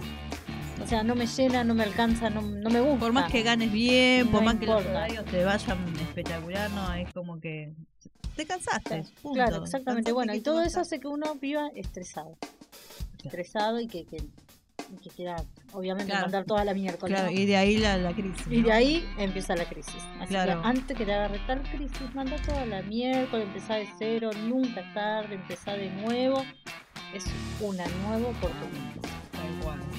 O 0.81 0.87
sea, 0.87 1.03
no 1.03 1.15
me 1.15 1.25
llena, 1.27 1.65
no 1.65 1.73
me 1.73 1.83
alcanza, 1.83 2.29
no, 2.29 2.41
no 2.41 2.69
me 2.69 2.79
gusta. 2.79 2.99
Por 2.99 3.11
más 3.11 3.29
que 3.29 3.41
ganes 3.41 3.71
bien, 3.73 4.29
por 4.29 4.41
más 4.43 4.55
que 4.55 4.67
los 4.67 4.85
horarios 4.85 5.25
te 5.25 5.43
vayan 5.43 5.77
espectacular, 5.99 6.69
no, 6.71 6.93
es 6.93 7.11
como 7.11 7.39
que 7.41 7.73
te 8.37 8.45
cansaste. 8.45 9.03
punto. 9.21 9.33
Claro, 9.33 9.63
exactamente. 9.63 10.11
Cansaste 10.11 10.13
Bueno, 10.13 10.33
y 10.35 10.41
todo 10.41 10.61
eso 10.61 10.79
hace 10.79 10.99
que 11.01 11.07
uno 11.07 11.35
viva 11.35 11.69
estresado. 11.75 12.37
Estresado 13.23 13.81
y 13.81 13.87
que, 13.87 14.05
que, 14.05 14.17
quiera, 15.15 15.35
obviamente, 15.73 16.09
Claro. 16.11 16.25
mandar 16.25 16.45
toda 16.45 16.63
la 16.65 16.73
miércoles. 16.73 17.15
Claro, 17.17 17.31
y 17.31 17.45
de 17.45 17.57
ahí 17.57 17.77
la, 17.77 17.97
la 17.97 18.13
crisis. 18.13 18.47
Y 18.49 18.61
de 18.61 18.71
ahí 18.71 19.05
empieza 19.17 19.55
la 19.55 19.65
crisis. 19.65 19.95
Así 20.19 20.29
Claro. 20.29 20.61
que 20.61 20.67
antes 20.67 20.97
que 20.97 21.05
te 21.05 21.13
agarre 21.13 21.39
tal 21.47 21.61
crisis, 21.63 22.13
manda 22.13 22.35
toda 22.37 22.65
la 22.65 22.81
miércoles, 22.83 23.47
empezá 23.47 23.75
de 23.75 23.87
cero, 23.99 24.29
nunca 24.47 24.81
es 24.81 24.93
tarde, 24.93 25.35
empezá 25.35 25.73
de 25.73 25.89
nuevo. 25.89 26.43
Es 27.13 27.25
una 27.61 27.85
nueva 28.05 28.29
oportunidad. 28.29 28.93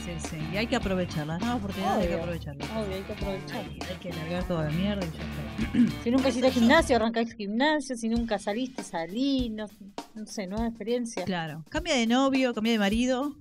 Sí, 0.05 0.13
sí. 0.31 0.37
Y 0.53 0.57
hay 0.57 0.67
que 0.67 0.77
aprovecharlas, 0.77 1.41
¿no? 1.41 1.57
Oportunidades 1.57 2.03
hay 2.03 2.09
que 2.09 2.15
aprovecharlas. 2.15 2.69
Obvio, 2.71 2.95
hay 2.97 3.03
que 3.03 3.13
aprovechar. 3.13 3.57
Hay, 3.65 3.79
hay 3.89 3.97
que 4.01 4.13
largar 4.13 4.45
toda 4.49 4.65
la 4.65 4.71
mierda 4.71 5.07
y 5.07 5.11
ya 5.11 5.23
está. 5.23 5.99
Si 6.05 6.11
nunca 6.11 6.29
hiciste 6.29 6.51
gimnasio, 6.51 6.97
arrancás 6.97 7.33
gimnasio. 7.33 7.97
Si 7.97 8.09
nunca 8.09 8.39
saliste, 8.39 8.83
salí. 8.83 9.51
No, 9.51 9.67
no 10.15 10.27
sé, 10.27 10.47
nueva 10.47 10.67
experiencia. 10.69 11.25
Claro. 11.25 11.65
Cambia 11.69 11.95
de 11.95 12.07
novio, 12.07 12.55
cambia 12.55 12.73
de 12.73 12.79
marido, 12.79 13.37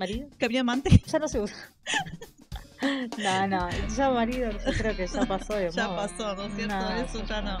¿Marido? 0.00 0.28
de 0.38 0.58
amante. 0.58 0.90
Ya 1.06 1.18
no 1.18 1.28
se 1.28 1.40
usa. 1.40 1.56
No, 3.18 3.46
no, 3.46 3.68
ya 3.94 4.08
marido, 4.08 4.50
yo 4.52 4.72
creo 4.72 4.96
que 4.96 5.06
ya 5.06 5.26
pasó 5.26 5.52
de 5.52 5.70
ya 5.76 5.94
pasó, 5.94 6.34
¿no 6.34 6.44
es 6.44 6.54
cierto? 6.56 6.74
No, 6.80 6.90
Eso 6.92 7.26
ya 7.26 7.42
no. 7.42 7.58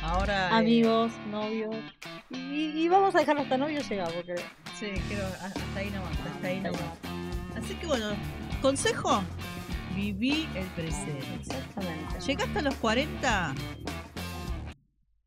Ahora. 0.00 0.48
eh, 0.48 0.54
Amigos, 0.54 1.12
novios. 1.30 1.76
Y, 2.30 2.70
y 2.82 2.88
vamos 2.88 3.14
a 3.14 3.18
dejarlo 3.18 3.42
hasta 3.42 3.58
novio 3.58 3.82
llega, 3.82 4.06
porque. 4.06 4.34
sí, 4.80 4.86
creo, 5.08 5.26
hasta 5.26 5.78
ahí 5.78 5.90
nomás, 5.90 6.10
hasta 6.12 6.26
ahí 6.28 6.34
Hasta 6.34 6.48
ahí 6.48 6.60
nomás. 6.62 7.62
Así 7.64 7.74
que 7.74 7.86
bueno, 7.86 8.06
consejo: 8.62 9.22
viví 9.94 10.48
el 10.54 10.64
presente. 10.68 11.34
Exactamente. 11.38 12.20
Llegaste 12.26 12.58
a 12.58 12.62
los 12.62 12.74
40, 12.76 13.54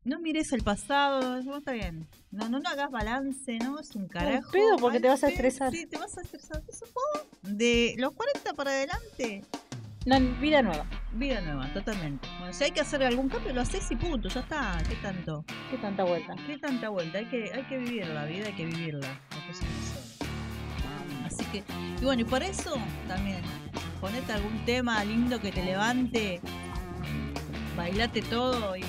no 0.04 0.18
mires 0.18 0.52
el 0.52 0.62
pasado, 0.62 1.42
no 1.42 1.58
está 1.58 1.72
bien. 1.72 2.06
No, 2.30 2.48
no, 2.48 2.60
no 2.60 2.68
hagas 2.68 2.90
balance, 2.90 3.58
¿no? 3.58 3.78
Es 3.78 3.94
un 3.96 4.06
carajo. 4.08 4.50
pedo, 4.50 4.76
porque 4.78 5.00
te 5.00 5.08
vas 5.08 5.22
a 5.24 5.28
estresar. 5.28 5.72
Sí, 5.72 5.86
te 5.86 5.98
vas 5.98 6.16
a 6.16 6.22
estresar. 6.22 6.62
Eso 6.68 6.86
todo. 6.86 7.26
De 7.42 7.94
los 7.98 8.12
40 8.12 8.54
para 8.54 8.70
adelante, 8.70 9.44
No, 10.06 10.18
vida 10.40 10.62
nueva. 10.62 10.86
vida 11.12 11.40
nueva, 11.42 11.70
totalmente. 11.74 12.26
Bueno, 12.38 12.52
si 12.54 12.64
hay 12.64 12.70
que 12.70 12.80
hacer 12.80 13.02
algún 13.02 13.28
cambio, 13.28 13.52
lo 13.52 13.60
haces 13.60 13.90
y 13.90 13.96
punto, 13.96 14.28
ya 14.28 14.40
está. 14.40 14.82
¿Qué 14.88 14.96
tanto? 14.96 15.44
Qué 15.70 15.76
tanta 15.76 16.04
vuelta. 16.04 16.34
¿Qué 16.46 16.56
tanta 16.58 16.88
vuelta? 16.88 17.18
Hay 17.18 17.26
que, 17.26 17.52
hay 17.52 17.64
que 17.64 17.76
vivir 17.78 18.06
la 18.06 18.24
vida, 18.24 18.46
hay 18.46 18.54
que 18.54 18.64
vivirla. 18.66 19.20
Así 21.26 21.44
que, 21.46 21.62
y 22.00 22.04
bueno, 22.04 22.22
y 22.22 22.24
por 22.24 22.42
eso 22.42 22.74
también, 23.06 23.42
ponete 24.00 24.32
algún 24.32 24.64
tema 24.64 25.04
lindo 25.04 25.40
que 25.40 25.52
te 25.52 25.64
levante, 25.64 26.40
bailate 27.76 28.22
todo 28.22 28.76
y 28.76 28.84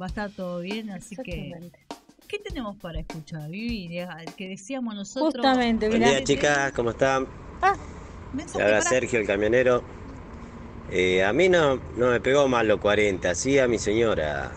va 0.00 0.06
a 0.06 0.08
estar 0.08 0.30
todo 0.30 0.60
bien. 0.60 0.90
Así 0.90 1.16
que. 1.16 1.70
¿qué 2.26 2.38
tenemos 2.38 2.76
para 2.76 3.00
escuchar, 3.00 3.48
Vivi? 3.50 3.98
Que 4.36 4.48
decíamos 4.48 4.94
nosotros. 4.94 5.32
Justamente, 5.34 5.88
Buen 5.88 6.02
día 6.02 6.22
chicas, 6.22 6.72
¿cómo 6.72 6.90
están? 6.90 7.26
Se 8.46 8.62
habla 8.62 8.80
Sergio 8.82 9.18
el 9.18 9.26
camionero. 9.26 9.82
Eh, 10.90 11.22
a 11.24 11.32
mí 11.32 11.48
no, 11.48 11.76
no 11.96 12.10
me 12.10 12.20
pegó 12.20 12.48
mal 12.48 12.66
los 12.68 12.80
40, 12.80 13.34
sí 13.34 13.58
a 13.58 13.66
mi 13.68 13.78
señora. 13.78 14.52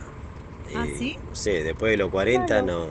¿Ah, 0.76 0.86
Eh, 0.86 0.96
sí? 0.98 1.18
No 1.30 1.36
sé, 1.36 1.64
después 1.64 1.92
de 1.92 1.98
los 1.98 2.10
40 2.10 2.46
Claro. 2.62 2.88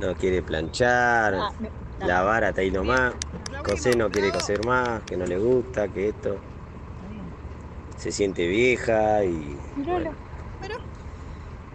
no, 0.00 0.06
no 0.08 0.14
quiere 0.16 0.40
planchar, 0.42 1.34
Ah, 1.34 1.52
me- 1.58 1.68
ah, 2.00 2.06
lavar 2.06 2.44
hasta 2.44 2.60
ahí 2.60 2.70
nomás. 2.70 3.14
Coser 3.64 3.96
no 3.96 4.10
quiere 4.10 4.30
coser 4.30 4.64
más, 4.64 5.02
que 5.02 5.16
no 5.16 5.26
le 5.26 5.38
gusta, 5.38 5.88
que 5.88 6.08
esto. 6.10 6.34
Está 6.34 7.08
bien. 7.08 7.24
Se 7.96 8.12
siente 8.12 8.46
vieja 8.46 9.24
y 9.24 9.56
bueno, 9.76 10.12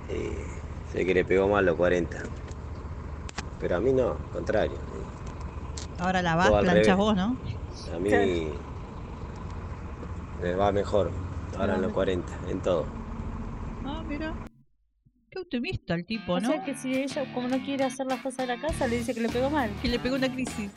eh, 0.09 0.45
sé 0.91 1.05
que 1.05 1.13
le 1.13 1.25
pegó 1.25 1.47
mal 1.47 1.65
los 1.65 1.75
40. 1.75 2.17
Pero 3.59 3.75
a 3.77 3.79
mí 3.79 3.91
no, 3.93 4.11
al 4.11 4.29
contrario. 4.31 4.77
Ahora 5.97 6.21
la 6.21 6.35
vas, 6.35 6.55
planchas 6.61 6.73
revés. 6.73 6.95
vos, 6.97 7.15
¿no? 7.15 7.37
A 7.93 7.99
mí 7.99 8.09
Claro. 8.09 8.31
me 10.41 10.53
va 10.55 10.71
mejor 10.71 11.11
ahora 11.57 11.75
en 11.75 11.81
los 11.81 11.91
40, 11.91 12.33
en 12.49 12.61
todo. 12.61 12.85
Ah, 13.83 14.03
mira. 14.07 14.33
Qué 15.29 15.39
optimista 15.39 15.93
el 15.95 16.05
tipo, 16.05 16.33
O 16.33 16.39
¿no? 16.39 16.49
sea 16.49 16.63
que 16.63 16.75
si 16.75 16.93
ella, 16.93 17.31
como 17.33 17.47
no 17.47 17.59
quiere 17.63 17.83
hacer 17.83 18.05
las 18.07 18.21
cosas 18.21 18.47
de 18.47 18.55
la 18.55 18.61
casa, 18.61 18.87
le 18.87 18.97
dice 18.97 19.13
que 19.13 19.21
le 19.21 19.29
pegó 19.29 19.49
mal. 19.49 19.69
que 19.81 19.87
le 19.89 19.99
pegó 19.99 20.15
una 20.15 20.31
crisis. 20.31 20.71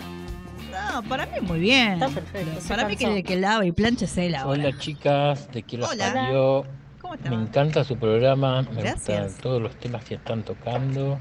No, 0.70 1.02
para 1.08 1.26
mí 1.26 1.40
muy 1.40 1.60
bien. 1.60 1.94
Está 1.94 2.08
perfecto, 2.08 2.60
se 2.60 2.68
Para 2.68 2.86
mí 2.88 2.96
que, 2.96 3.22
que 3.22 3.36
lava 3.36 3.64
y 3.64 3.72
planches 3.72 4.16
él 4.18 4.34
ahora. 4.34 4.60
Hola 4.68 4.78
chicas, 4.78 5.50
de 5.52 5.62
Quiero 5.62 5.86
Hola. 5.88 6.12
Radio. 6.12 6.64
¿Cómo 7.08 7.36
Me 7.36 7.42
encanta 7.42 7.84
su 7.84 7.96
programa, 7.96 8.62
me 8.62 8.82
Gracias. 8.82 9.24
gustan 9.24 9.42
todos 9.42 9.62
los 9.62 9.74
temas 9.76 10.04
que 10.04 10.14
están 10.16 10.42
tocando. 10.42 11.18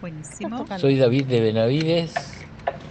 Buenísimo. 0.00 0.64
Soy 0.78 0.96
David 0.96 1.26
de 1.26 1.40
Benavides. 1.40 2.14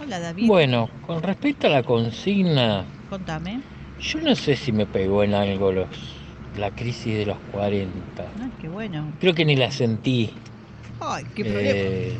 Hola 0.02 0.20
David, 0.20 0.46
Bueno, 0.46 0.90
con 1.06 1.22
respecto 1.22 1.66
a 1.66 1.70
la 1.70 1.82
consigna, 1.82 2.84
contame. 3.08 3.60
yo 4.00 4.20
no 4.20 4.34
sé 4.34 4.54
si 4.56 4.70
me 4.72 4.84
pegó 4.86 5.22
en 5.24 5.34
algo 5.34 5.72
los, 5.72 5.88
la 6.58 6.70
crisis 6.70 7.14
de 7.18 7.26
los 7.26 7.38
40. 7.52 7.90
Ah, 8.22 8.48
qué 8.60 8.68
bueno. 8.68 9.12
Creo 9.20 9.34
que 9.34 9.44
ni 9.44 9.56
la 9.56 9.70
sentí. 9.70 10.30
Ay, 11.00 11.24
qué 11.34 11.44
problema. 11.44 11.70
Eh, 11.74 12.12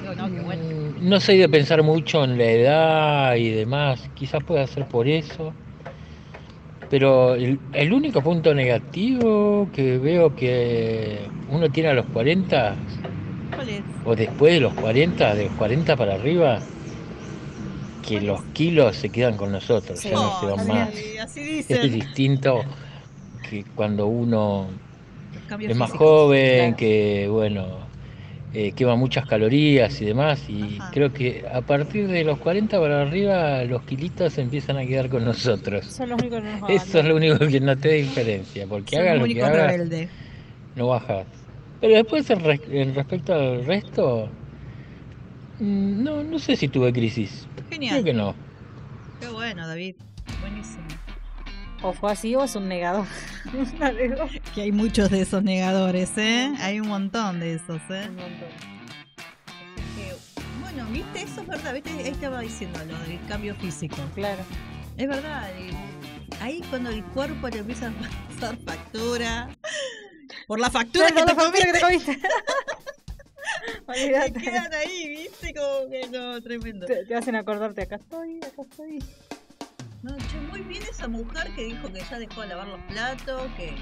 Digo, 0.00 0.14
no, 0.14 0.34
qué 0.34 0.40
bueno. 0.40 0.62
no 1.00 1.20
soy 1.20 1.36
de 1.38 1.48
pensar 1.48 1.82
mucho 1.82 2.24
en 2.24 2.38
la 2.38 2.44
edad 2.44 3.34
y 3.36 3.50
demás, 3.50 4.08
quizás 4.14 4.42
pueda 4.44 4.66
ser 4.66 4.86
por 4.86 5.06
eso. 5.08 5.52
Pero 6.90 7.34
el, 7.34 7.58
el 7.72 7.92
único 7.92 8.20
punto 8.20 8.52
negativo 8.52 9.68
que 9.72 9.96
veo 9.98 10.34
que 10.34 11.20
uno 11.50 11.70
tiene 11.70 11.90
a 11.90 11.94
los 11.94 12.06
40 12.06 12.74
¿Cuál 13.54 13.68
es? 13.68 13.80
o 14.04 14.16
después 14.16 14.54
de 14.54 14.60
los 14.60 14.74
40, 14.74 15.34
de 15.34 15.44
los 15.44 15.52
40 15.54 15.96
para 15.96 16.14
arriba, 16.14 16.58
que 18.06 18.20
los 18.20 18.42
kilos 18.54 18.96
se 18.96 19.10
quedan 19.10 19.36
con 19.36 19.52
nosotros, 19.52 20.02
ya 20.02 20.10
no 20.12 20.40
se 20.40 20.46
van 20.46 20.66
más. 20.66 20.88
Así 21.22 21.64
Es 21.68 21.92
distinto 21.92 22.62
que 23.48 23.64
cuando 23.76 24.06
uno 24.06 24.66
es 25.60 25.76
más 25.76 25.90
físicos. 25.90 26.08
joven, 26.08 26.58
claro. 26.60 26.76
que 26.76 27.28
bueno, 27.30 27.66
eh, 28.52 28.72
quema 28.72 28.96
muchas 28.96 29.26
calorías 29.26 30.00
y 30.00 30.04
demás, 30.06 30.48
y 30.48 30.76
Ajá. 30.78 30.90
creo 30.92 31.12
que 31.12 31.44
a 31.52 31.60
partir 31.62 32.08
de 32.08 32.24
los 32.24 32.38
40 32.38 32.80
para 32.80 33.02
arriba 33.02 33.62
los 33.64 33.82
kilitos 33.84 34.36
empiezan 34.38 34.76
a 34.76 34.84
quedar 34.84 35.08
con 35.08 35.24
nosotros. 35.24 35.86
Son 35.86 36.08
los 36.08 36.18
únicos 36.20 36.40
que 36.40 36.46
nos 36.46 36.62
Eso 36.70 36.74
es 36.74 36.94
abandonan. 36.94 37.08
lo 37.08 37.16
único 37.16 37.38
que 37.48 37.60
no 37.60 37.76
te 37.76 37.88
da 37.88 37.94
diferencia, 37.94 38.66
porque 38.66 38.96
el 38.96 39.04
lo 39.06 39.12
que 39.12 39.22
único 39.22 39.46
rebelde. 39.48 40.08
no 40.76 40.88
bajas. 40.88 41.26
Pero 41.80 41.94
después 41.94 42.28
en, 42.30 42.40
res- 42.44 42.60
en 42.70 42.94
respecto 42.94 43.32
al 43.34 43.64
resto, 43.64 44.28
mm, 45.60 46.02
no, 46.02 46.22
no 46.22 46.38
sé 46.38 46.56
si 46.56 46.68
tuve 46.68 46.92
crisis. 46.92 47.46
Creo 47.56 47.68
Genial. 47.70 48.04
que 48.04 48.12
no. 48.12 48.34
Qué 49.20 49.28
bueno, 49.28 49.66
David. 49.66 49.94
Buenísimo. 50.40 50.89
O 51.82 51.92
fue 51.92 52.12
así 52.12 52.34
o 52.34 52.44
es 52.44 52.54
un 52.56 52.68
negador. 52.68 53.06
Que 54.54 54.62
hay 54.62 54.72
muchos 54.72 55.10
de 55.10 55.22
esos 55.22 55.42
negadores, 55.42 56.10
¿eh? 56.18 56.52
Hay 56.60 56.80
un 56.80 56.88
montón 56.88 57.40
de 57.40 57.54
esos, 57.54 57.80
¿eh? 57.90 58.06
Un 58.08 58.16
montón. 58.16 58.48
Bueno, 60.60 60.86
viste, 60.90 61.22
eso 61.22 61.40
es 61.40 61.46
verdad, 61.46 61.74
viste, 61.74 61.90
ahí 61.90 62.08
estaba 62.08 62.40
diciendo 62.40 62.78
lo 62.84 62.98
del 63.00 63.18
cambio 63.26 63.54
físico. 63.56 63.96
Claro. 64.14 64.42
Es 64.96 65.08
verdad, 65.08 65.50
ahí 66.40 66.62
cuando 66.68 66.90
el 66.90 67.02
cuerpo 67.04 67.48
le 67.48 67.58
empieza 67.58 67.88
a 67.88 67.92
pasar 67.92 68.56
factura. 68.58 69.48
Por 70.46 70.60
la 70.60 70.70
factura 70.70 71.06
que 71.06 71.12
Toda 71.14 71.26
te 71.26 71.34
la 71.34 71.40
factura 71.40 71.64
que 71.64 71.72
te 71.72 71.80
comiste. 71.80 72.20
te 74.32 74.40
quedan 74.40 74.72
ahí, 74.74 75.08
viste, 75.08 75.54
como 75.54 75.90
que 75.90 76.08
no, 76.08 76.40
tremendo. 76.42 76.86
Te, 76.86 77.04
te 77.04 77.14
hacen 77.14 77.36
acordarte, 77.36 77.82
acá 77.82 77.96
estoy, 77.96 78.38
acá 78.38 78.62
estoy. 78.62 78.98
No, 80.02 80.16
che, 80.16 80.40
muy 80.50 80.60
bien 80.62 80.82
esa 80.90 81.08
mujer 81.08 81.50
que 81.54 81.64
dijo 81.64 81.92
que 81.92 82.00
ya 82.00 82.18
dejó 82.18 82.40
de 82.42 82.48
lavar 82.48 82.68
los 82.68 82.80
platos, 82.84 83.42
que 83.56 83.74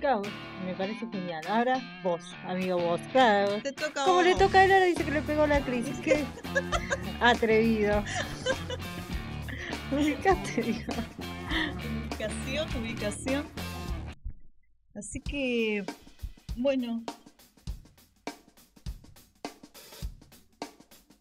Claro, 0.00 0.22
me 0.64 0.74
parece 0.74 1.06
genial. 1.10 1.42
Ahora 1.48 1.80
vos, 2.04 2.22
amigo 2.46 2.78
vos. 2.78 3.00
Claro. 3.10 3.60
te 3.62 3.72
toca 3.72 4.02
a 4.02 4.04
Como 4.04 4.22
le 4.22 4.30
vos. 4.34 4.38
toca 4.38 4.60
a 4.60 4.64
él, 4.64 4.72
ahora 4.72 4.84
dice 4.84 5.04
que 5.04 5.10
le 5.10 5.22
pegó 5.22 5.46
la 5.46 5.60
crisis. 5.60 5.98
Qué 6.00 6.24
atrevido. 7.20 8.04
Ubicate, 9.92 10.62
digo. 10.62 10.92
ubicación, 12.12 12.68
ubicación. 12.80 13.46
Así 14.94 15.20
que, 15.20 15.84
bueno. 16.56 17.02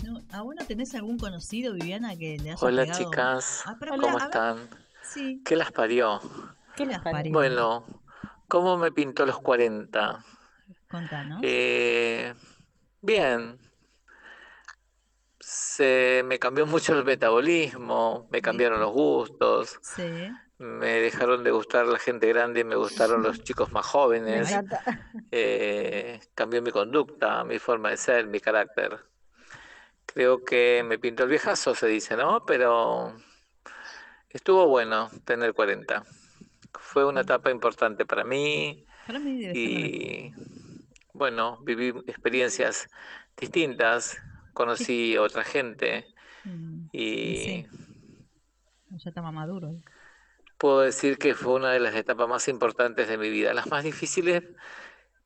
No, 0.07 0.21
¿Aún 0.31 0.55
no 0.55 0.65
tenés 0.65 0.95
algún 0.95 1.17
conocido, 1.17 1.73
Viviana, 1.73 2.15
que 2.15 2.37
le 2.37 2.51
haya 2.51 2.55
Hola 2.61 2.83
pegado? 2.83 3.03
chicas, 3.03 3.63
Ah, 3.65 3.75
pero 3.77 3.91
¿cómo 3.97 4.17
están? 4.17 4.69
Sí. 5.03 5.41
¿Qué 5.43 5.57
las 5.57 5.71
parió? 5.73 6.21
¿Qué 6.77 6.85
las 6.85 7.01
parió? 7.03 7.33
Bueno, 7.33 7.85
¿cómo 8.47 8.77
me 8.77 8.91
pintó 8.93 9.25
los 9.25 9.37
40? 9.39 10.23
Contanos. 10.89 11.39
Eh, 11.43 12.33
bien. 13.01 13.59
Se 15.41 16.23
me 16.25 16.39
cambió 16.39 16.65
mucho 16.65 16.97
el 16.97 17.03
metabolismo, 17.03 18.27
me 18.31 18.41
cambiaron 18.41 18.79
los 18.79 18.91
gustos, 18.93 19.77
Sí. 19.81 20.29
me 20.57 20.87
dejaron 21.01 21.43
de 21.43 21.51
gustar 21.51 21.85
la 21.85 21.99
gente 21.99 22.27
grande 22.27 22.61
y 22.61 22.63
me 22.63 22.75
gustaron 22.77 23.21
los 23.23 23.43
chicos 23.43 23.71
más 23.73 23.85
Me 23.91 23.91
jóvenes. 23.91 24.51
encanta. 24.51 24.81
eh, 25.31 26.19
cambió 26.33 26.61
mi 26.61 26.71
conducta, 26.71 27.43
mi 27.43 27.59
forma 27.59 27.89
de 27.89 27.97
ser, 27.97 28.27
mi 28.27 28.39
carácter. 28.39 28.97
Creo 30.07 30.43
que 30.43 30.83
me 30.85 30.97
pintó 30.97 31.23
el 31.23 31.29
viejazo, 31.29 31.75
se 31.75 31.87
dice, 31.87 32.17
¿no? 32.17 32.45
Pero 32.45 33.15
estuvo 34.29 34.67
bueno 34.67 35.09
tener 35.25 35.53
40. 35.53 36.03
Fue 36.73 37.05
una 37.05 37.21
etapa 37.21 37.51
importante 37.51 38.05
para 38.05 38.23
mí 38.23 38.85
Para 39.05 39.19
mí 39.19 39.45
y, 39.53 40.33
bueno, 41.13 41.59
viví 41.63 41.89
experiencias 42.07 42.89
distintas, 43.35 44.17
conocí 44.53 45.15
a 45.15 45.21
otra 45.21 45.43
gente 45.43 46.07
Mm, 46.47 46.87
y 46.93 47.35
sí. 47.37 47.67
Ya 48.89 49.21
más 49.21 49.33
maduro. 49.33 49.69
¿eh? 49.71 49.81
puedo 50.57 50.81
decir 50.81 51.17
que 51.17 51.33
fue 51.35 51.53
una 51.53 51.71
de 51.71 51.79
las 51.79 51.95
etapas 51.95 52.27
más 52.27 52.47
importantes 52.47 53.07
de 53.07 53.17
mi 53.17 53.29
vida, 53.29 53.53
las 53.53 53.67
más 53.67 53.83
difíciles, 53.83 54.43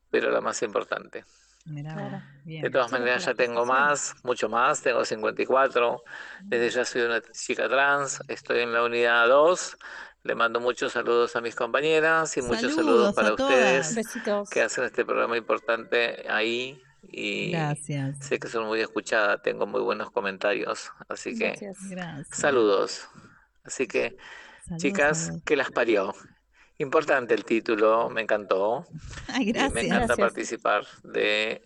pero 0.09 0.31
la 0.31 0.41
más 0.41 0.61
importante. 0.61 1.23
Mirá, 1.65 1.93
Claro. 1.93 2.11
vos, 2.17 2.23
bien. 2.45 2.61
De 2.63 2.69
todas 2.69 2.91
maneras, 2.91 3.25
ya 3.25 3.33
tengo 3.33 3.65
más, 3.65 4.13
mucho 4.23 4.49
más, 4.49 4.81
tengo 4.81 5.03
54, 5.05 6.03
desde 6.43 6.69
ya 6.69 6.85
soy 6.85 7.01
una 7.03 7.21
chica 7.21 7.67
trans, 7.69 8.19
estoy 8.27 8.61
en 8.61 8.73
la 8.73 8.83
unidad 8.83 9.27
2, 9.27 9.77
le 10.23 10.35
mando 10.35 10.59
muchos 10.59 10.91
saludos 10.93 11.35
a 11.35 11.41
mis 11.41 11.55
compañeras 11.55 12.35
y 12.37 12.41
muchos 12.41 12.73
Saludos 12.75 13.13
para 13.15 13.33
ustedes 13.33 13.95
Besitos. 13.95 14.49
que 14.49 14.61
hacen 14.61 14.83
este 14.85 15.03
programa 15.05 15.37
importante 15.37 16.23
ahí 16.29 16.81
y 17.03 17.51
Gracias. 17.51 18.17
sé 18.19 18.39
que 18.39 18.47
son 18.47 18.65
muy 18.67 18.79
escuchadas, 18.81 19.41
tengo 19.41 19.65
muy 19.65 19.81
buenos 19.81 20.11
comentarios, 20.11 20.91
así 21.09 21.37
que 21.37 21.49
Gracias. 21.49 22.27
Saludos. 22.31 23.07
Así 23.63 23.87
que, 23.87 24.17
Saludos 24.63 24.81
chicas, 24.81 25.31
que 25.45 25.55
las 25.55 25.69
parió. 25.71 26.13
Importante 26.81 27.33
el 27.33 27.45
título, 27.45 28.09
me 28.09 28.21
encantó. 28.21 28.85
Ay, 29.27 29.49
Y 29.53 29.69
me 29.69 29.83
gracias. 29.83 29.85
encanta 29.85 30.15
Gracias. 30.15 30.17
participar 30.17 30.85
de 31.03 31.61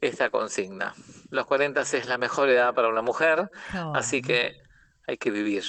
esta 0.00 0.30
consigna. 0.30 0.94
Los 1.30 1.46
40 1.46 1.80
es 1.82 2.06
la 2.06 2.18
mejor 2.18 2.48
edad 2.48 2.74
para 2.74 2.88
una 2.88 3.02
mujer, 3.02 3.50
así 3.94 4.22
que 4.22 4.56
hay 5.06 5.18
que 5.18 5.30
vivir 5.30 5.64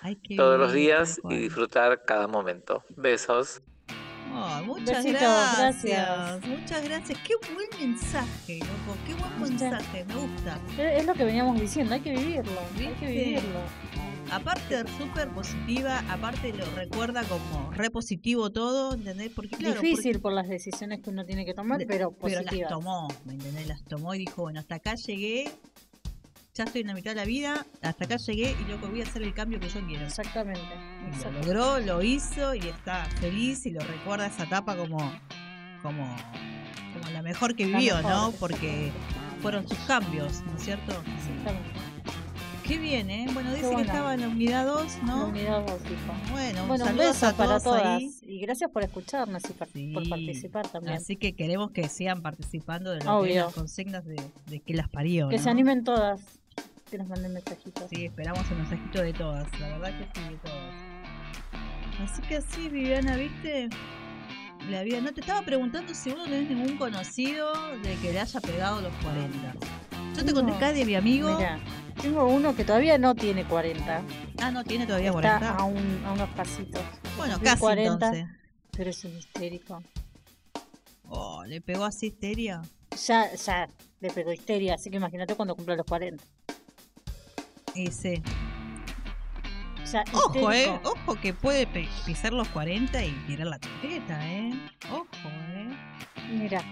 hay 0.00 0.16
que 0.16 0.36
todos 0.36 0.58
los 0.58 0.72
vivir, 0.72 0.88
días 0.88 1.20
y 1.28 1.36
disfrutar 1.38 2.04
cada 2.04 2.26
momento. 2.28 2.84
Besos. 2.96 3.62
Muchas 4.32 5.04
gracias. 5.04 5.58
gracias. 5.58 6.46
Muchas 6.46 6.84
gracias. 6.84 7.18
Qué 7.26 7.34
buen 7.54 7.68
mensaje, 7.90 8.58
loco. 8.60 8.98
Qué 9.06 9.14
buen 9.14 9.40
mensaje. 9.40 10.04
Me 10.04 10.14
gusta. 10.14 10.60
Es 10.78 11.06
lo 11.06 11.14
que 11.14 11.24
veníamos 11.24 11.60
diciendo, 11.60 11.94
hay 11.94 12.00
que 12.00 12.12
vivirlo. 12.12 12.60
Hay 12.60 12.78
¿Viste? 12.86 12.94
que 13.00 13.06
vivirlo. 13.06 13.60
Aparte, 14.30 14.84
súper 14.98 15.28
positiva. 15.30 16.00
Aparte, 16.10 16.52
lo 16.52 16.66
recuerda 16.76 17.22
como 17.24 17.72
re 17.72 17.90
positivo 17.90 18.50
todo. 18.50 18.94
¿Entendés? 18.94 19.30
Porque, 19.34 19.56
claro, 19.56 19.80
Difícil 19.80 20.20
por 20.20 20.32
las 20.34 20.48
decisiones 20.48 21.00
que 21.00 21.08
uno 21.10 21.24
tiene 21.24 21.46
que 21.46 21.54
tomar, 21.54 21.78
De- 21.78 21.86
pero 21.86 22.10
Pero 22.12 22.42
las 22.42 22.68
tomó, 22.68 23.08
¿me 23.24 23.32
entendés? 23.32 23.66
Las 23.66 23.82
tomó 23.84 24.14
y 24.14 24.18
dijo, 24.18 24.42
bueno, 24.42 24.60
hasta 24.60 24.74
acá 24.76 24.94
llegué, 24.96 25.50
ya 26.58 26.64
estoy 26.64 26.80
en 26.80 26.88
la 26.88 26.94
mitad 26.94 27.12
de 27.12 27.16
la 27.16 27.24
vida, 27.24 27.64
hasta 27.82 28.04
acá 28.04 28.16
llegué 28.16 28.50
y 28.60 28.70
loco, 28.70 28.88
voy 28.88 29.00
a 29.00 29.04
hacer 29.04 29.22
el 29.22 29.32
cambio 29.32 29.60
que 29.60 29.68
yo 29.68 29.80
quiero. 29.86 30.04
Exactamente. 30.06 30.60
Lo 31.24 31.30
logró, 31.40 31.78
lo 31.78 32.02
hizo 32.02 32.52
y 32.54 32.58
está 32.68 33.04
feliz 33.20 33.64
y 33.66 33.70
lo 33.70 33.80
recuerda 33.80 34.26
esa 34.26 34.42
etapa 34.44 34.76
como, 34.76 34.98
como, 35.82 36.16
como 36.94 37.10
la 37.12 37.22
mejor 37.22 37.54
que 37.54 37.66
La 37.66 37.78
vivió, 37.78 37.96
mejor, 37.96 38.10
¿no? 38.10 38.32
Porque 38.40 38.90
fueron 39.40 39.68
sus 39.68 39.78
cambios, 39.86 40.42
¿no 40.42 40.56
es 40.56 40.64
cierto? 40.64 40.92
Exactamente. 41.16 41.70
Qué 42.66 42.76
bien, 42.76 43.08
¿eh? 43.08 43.26
Bueno, 43.32 43.50
dice 43.54 43.62
bueno. 43.64 43.78
que 43.78 43.84
estaba 43.86 44.12
en 44.12 44.20
la 44.20 44.28
unidad 44.28 44.66
2, 44.66 44.96
La 44.98 45.02
¿no? 45.04 45.26
unidad 45.28 45.60
dos, 45.66 45.80
hijo. 45.86 46.32
Bueno, 46.32 46.66
Bueno, 46.66 46.84
un 46.84 46.88
saludos 46.90 47.14
beso 47.14 47.26
a 47.28 47.32
para 47.32 47.48
todos 47.60 47.62
todas. 47.62 47.86
ahí. 47.86 48.10
Y 48.22 48.40
gracias 48.40 48.70
por 48.70 48.82
escucharnos 48.82 49.42
y 49.48 49.52
por 49.54 49.68
Sí. 49.68 49.94
participar 50.10 50.68
también. 50.68 50.96
Así 50.96 51.16
que 51.16 51.34
queremos 51.34 51.70
que 51.70 51.88
sigan 51.88 52.20
participando 52.20 52.90
de 52.90 53.02
lo 53.02 53.22
que 53.22 53.36
las 53.36 53.54
consignas 53.54 54.04
de, 54.04 54.20
de 54.48 54.60
que 54.60 54.74
las 54.74 54.88
parió. 54.90 55.30
Que 55.30 55.38
¿no? 55.38 55.42
se 55.44 55.48
animen 55.48 55.82
todas. 55.82 56.20
Que 56.90 56.96
nos 56.98 57.08
manden 57.08 57.34
mensajitos. 57.34 57.84
Sí, 57.90 58.06
esperamos 58.06 58.50
el 58.50 58.56
mensajito 58.58 59.02
de 59.02 59.12
todas, 59.12 59.60
la 59.60 59.68
verdad 59.78 59.98
que 59.98 60.20
sí, 60.20 60.26
de 60.28 60.36
todas. 60.38 60.74
Así 62.02 62.22
que 62.22 62.36
así, 62.36 62.68
Viviana, 62.68 63.16
¿viste? 63.16 63.68
La 64.70 64.82
vida. 64.82 65.00
No 65.00 65.12
te 65.12 65.20
estaba 65.20 65.42
preguntando 65.42 65.94
si 65.94 66.10
vos 66.10 66.18
no 66.20 66.24
tenés 66.24 66.48
ningún 66.50 66.78
conocido 66.78 67.52
de 67.78 67.94
que 67.96 68.12
le 68.12 68.20
haya 68.20 68.40
pegado 68.40 68.80
los 68.80 68.92
40. 69.02 69.54
Yo 70.16 70.24
te 70.24 70.32
conté 70.32 70.52
acá 70.52 70.72
de 70.72 70.84
mi 70.84 70.94
amigo. 70.94 71.38
Tengo 72.00 72.26
uno 72.26 72.54
que 72.56 72.64
todavía 72.64 72.96
no 72.96 73.14
tiene 73.14 73.44
40. 73.44 74.02
Ah, 74.40 74.50
no 74.50 74.64
tiene 74.64 74.86
todavía 74.86 75.08
Está 75.10 75.38
40. 75.40 75.56
a, 75.56 75.64
un- 75.64 76.02
a 76.06 76.12
unos 76.12 76.28
pasitos. 76.30 76.80
bueno, 77.16 77.38
casi 77.42 77.60
40, 77.60 77.92
entonces. 78.06 78.26
Pero 78.76 78.90
es 78.90 79.04
un 79.04 79.16
histérico. 79.18 79.82
Oh, 81.08 81.44
le 81.44 81.60
pegó 81.60 81.84
así 81.84 82.06
histeria. 82.06 82.62
Ya, 83.06 83.34
ya 83.34 83.68
le 84.00 84.10
pegó 84.10 84.32
histeria, 84.32 84.74
así 84.74 84.90
que 84.90 84.96
imagínate 84.96 85.34
cuando 85.34 85.54
cumpla 85.56 85.74
los 85.76 85.86
40. 85.86 86.22
Ojo, 90.12 90.52
eh. 90.52 90.80
Ojo 90.84 91.14
que 91.20 91.32
puede 91.32 91.66
pisar 92.04 92.32
los 92.32 92.48
40 92.48 93.02
y 93.04 93.10
tirar 93.26 93.46
la 93.46 93.58
chaqueta, 93.58 94.28
eh. 94.30 94.52
Ojo, 94.90 95.06
eh. 95.24 95.68
Mira, 96.30 96.62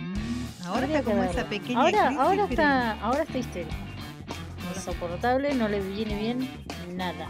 Mm, 0.00 0.64
Ahora 0.66 0.82
habría 0.82 0.98
está 1.00 1.10
como 1.10 1.24
esa 1.24 1.48
pequeña 1.48 1.80
Ahora, 1.80 2.02
crisis, 2.06 2.18
ahora 2.20 2.36
pero- 2.48 2.50
está, 2.50 2.92
ahora 3.00 3.22
está 3.24 3.38
histérico. 3.38 3.74
Ahora- 3.74 4.76
Insoportable, 4.76 5.54
no 5.54 5.68
le 5.68 5.80
viene 5.80 6.16
bien 6.20 6.48
nada. 6.94 7.26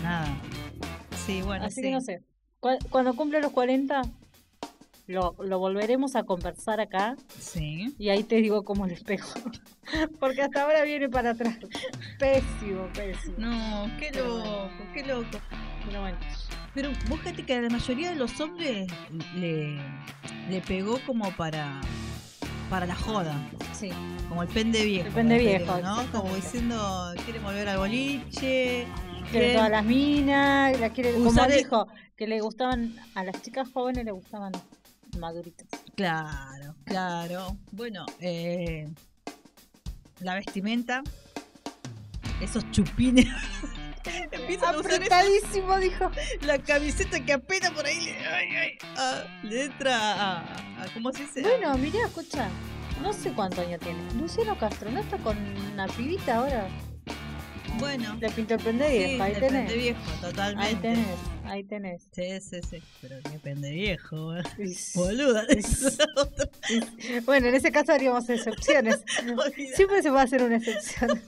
Nada. 0.00 0.28
Sí, 1.26 1.42
bueno, 1.42 1.64
Así 1.64 1.76
sí. 1.76 1.82
que 1.82 1.90
no 1.90 2.00
sé. 2.00 2.22
Cu- 2.60 2.78
Cuando 2.90 3.16
cumple 3.16 3.40
los 3.40 3.50
40, 3.50 4.02
lo, 5.08 5.34
lo 5.40 5.58
volveremos 5.58 6.14
a 6.14 6.22
conversar 6.22 6.80
acá 6.80 7.16
Sí. 7.40 7.92
y 7.98 8.10
ahí 8.10 8.22
te 8.22 8.36
digo 8.36 8.62
cómo 8.64 8.86
les 8.86 9.02
pego. 9.02 9.26
Porque 10.20 10.42
hasta 10.42 10.62
ahora 10.62 10.82
viene 10.82 11.08
para 11.08 11.30
atrás. 11.30 11.56
Pésimo, 12.18 12.86
pésimo. 12.94 13.34
No, 13.38 13.90
qué 13.98 14.10
loco, 14.12 14.70
qué 14.92 15.02
loco. 15.04 15.38
Pero 15.86 16.00
bueno, 16.00 16.16
Pero 16.74 16.90
fíjate 16.94 17.44
que 17.44 17.54
a 17.54 17.60
la 17.62 17.68
mayoría 17.68 18.10
de 18.10 18.16
los 18.16 18.40
hombres 18.40 18.86
le, 19.34 19.78
le 20.48 20.60
pegó 20.66 20.98
como 21.06 21.30
para 21.32 21.80
para 22.70 22.86
la 22.86 22.94
joda, 22.96 23.36
sí. 23.78 23.90
como 24.28 24.42
el 24.42 24.48
pende 24.48 24.84
viejo. 24.84 25.06
El 25.08 25.14
pende 25.14 25.38
viejo, 25.38 25.78
¿no? 25.80 26.02
Como 26.10 26.34
diciendo, 26.34 27.12
quiere 27.24 27.38
volver 27.38 27.68
al 27.68 27.76
boliche. 27.78 28.86
Quiere 29.30 29.52
todas 29.54 29.70
las 29.70 29.84
minas, 29.84 30.80
la 30.80 30.90
quiere, 30.90 31.12
como 31.12 31.44
el- 31.44 31.52
dijo, 31.58 31.86
que 32.16 32.26
le 32.26 32.40
gustaban, 32.40 32.96
a 33.14 33.22
las 33.22 33.40
chicas 33.42 33.68
jóvenes 33.72 34.04
le 34.06 34.12
gustaban 34.12 34.52
maduritas. 35.18 35.68
Claro, 35.94 36.74
claro. 36.84 37.56
Bueno, 37.72 38.06
eh, 38.20 38.88
la 40.20 40.34
vestimenta, 40.34 41.02
esos 42.40 42.68
chupines. 42.70 43.26
Empiezan 44.32 44.74
a 44.74 44.78
usar 44.78 44.92
esa- 44.92 44.96
Apretadísimo, 44.96 45.78
dijo. 45.78 46.10
la 46.42 46.58
camiseta 46.58 47.20
que 47.24 47.32
apenas 47.32 47.70
por 47.70 47.86
ahí 47.86 48.00
le, 48.04 48.26
ay, 48.26 48.48
ay, 48.56 48.78
ah, 48.98 49.22
le 49.42 49.64
entra 49.64 49.96
a, 49.96 50.40
a- 50.40 50.82
a- 50.84 50.86
¿Cómo 50.92 51.10
se 51.12 51.22
dice? 51.22 51.40
Bueno, 51.40 51.74
mirá, 51.78 52.04
escucha, 52.06 52.48
no 53.00 53.12
sé 53.14 53.32
cuánto 53.32 53.62
año 53.62 53.78
tiene. 53.78 53.98
Luciano 54.20 54.58
Castro, 54.58 54.90
¿no 54.90 55.00
está 55.00 55.16
con 55.18 55.38
una 55.72 55.86
pibita 55.88 56.36
ahora? 56.36 56.68
Bueno. 57.78 58.16
Le 58.20 58.30
pintó 58.30 58.54
el 58.54 58.60
prende 58.60 58.88
Sí, 58.88 58.98
viejo, 58.98 59.22
ahí 59.22 59.32
el 59.32 59.40
tenés. 59.40 59.74
viejo, 59.74 60.00
totalmente. 60.20 60.66
Ahí 60.66 60.74
tenés, 60.76 61.18
ahí 61.44 61.64
tenés. 61.64 62.02
Sí, 62.12 62.40
sí, 62.40 62.60
sí. 62.70 62.82
Pero 63.00 63.16
qué 63.22 63.38
pende 63.38 63.70
viejo, 63.72 64.34
boluda. 64.94 65.44
Bueno, 67.24 67.48
en 67.48 67.54
ese 67.54 67.70
caso 67.72 67.92
haríamos 67.92 68.28
excepciones. 68.28 69.02
Siempre 69.74 70.02
se 70.02 70.10
puede 70.10 70.22
hacer 70.24 70.42
una 70.42 70.56
excepción. 70.56 71.20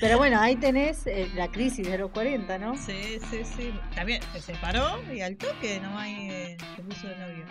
Pero 0.00 0.18
bueno, 0.18 0.40
ahí 0.40 0.56
tenés 0.56 1.06
eh, 1.06 1.28
la 1.36 1.48
crisis 1.48 1.86
de 1.86 1.96
los 1.98 2.10
40, 2.10 2.58
¿no? 2.58 2.76
Sí, 2.76 3.18
sí, 3.30 3.42
sí. 3.56 3.72
También 3.94 4.20
se 4.32 4.40
separó 4.40 5.00
y 5.12 5.20
al 5.20 5.36
toque 5.36 5.78
nomás 5.80 6.08
eh, 6.08 6.56
se 6.76 6.82
puso 6.82 7.06
de 7.08 7.16
novio. 7.18 7.44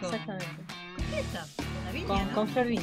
Con- 0.00 0.14
Exactamente. 0.14 0.64
¿Con 1.10 1.92
viña, 1.92 2.06
Con, 2.06 2.26
¿no? 2.28 2.34
con 2.34 2.48
Flor 2.48 2.66
Viña. 2.66 2.82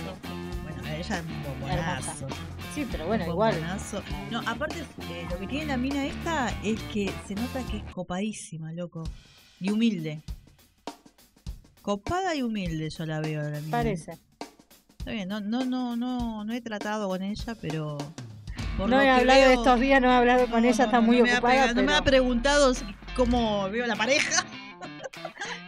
Bueno, 0.64 0.84
ella 0.88 1.00
es 1.20 1.26
un 1.26 1.44
bombonazo. 1.44 2.28
Sí, 2.74 2.88
pero 2.92 3.08
bueno, 3.08 3.26
igual. 3.26 3.56
No, 4.32 4.42
aparte, 4.46 4.80
eh, 5.10 5.26
lo 5.30 5.40
que 5.40 5.48
tiene 5.48 5.66
la 5.68 5.78
mina 5.78 6.06
esta 6.06 6.50
es 6.64 6.80
que 6.94 7.12
se 7.28 7.36
nota 7.36 7.62
que 7.70 7.78
es 7.78 7.84
copadísima, 7.94 8.72
loco. 8.74 9.04
Y 9.62 9.72
humilde. 9.72 10.22
Copada 11.82 12.36
y 12.36 12.42
humilde 12.42 12.90
yo 12.90 13.06
la 13.06 13.20
veo 13.22 13.42
la 13.44 13.60
mina. 13.60 13.72
Parece. 13.72 14.18
Está 15.00 15.12
bien, 15.12 15.30
no, 15.30 15.40
no, 15.40 15.64
no, 15.66 15.96
no, 15.96 16.44
no 16.44 16.54
he 16.54 16.62
tratado 16.62 17.08
con 17.08 17.22
ella, 17.22 17.56
pero. 17.62 17.98
por 18.78 18.90
No 18.90 19.00
he 19.02 19.10
hablado 19.10 19.40
veo- 19.42 19.60
estos 19.62 19.80
días, 19.80 20.02
no 20.02 20.10
he 20.12 20.16
hablado 20.16 20.48
con 20.50 20.64
No, 20.64 20.68
ella, 20.68 20.78
no, 20.80 20.84
está 20.86 21.00
muy 21.00 21.20
no 21.22 21.26
ha 21.26 21.34
ocupada. 21.34 21.74
No 21.74 21.84
me 21.84 21.94
ha 21.94 22.02
preguntado 22.02 22.74
cómo 23.16 23.70
veo 23.70 23.86
la 23.86 23.96
pareja. 23.96 24.44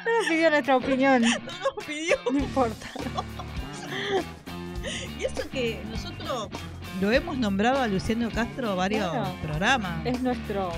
No 0.08 0.20
nos 0.20 0.28
pidió 0.28 0.50
nuestra 0.50 0.78
opinión. 0.78 1.22
No 1.46 1.76
nos 1.76 1.86
pidió. 1.86 2.17
No 2.32 2.39
importa. 2.39 2.89
Y 5.20 5.24
eso 5.24 5.50
que 5.50 5.84
nosotros 5.91 6.50
lo 7.02 7.12
hemos 7.12 7.38
nombrado 7.38 7.82
a 7.82 7.88
Luciano 7.88 8.30
Castro 8.32 8.76
varios 8.76 9.12
programas. 9.41 10.06
Es 10.06 10.22
nuestro 10.22 10.72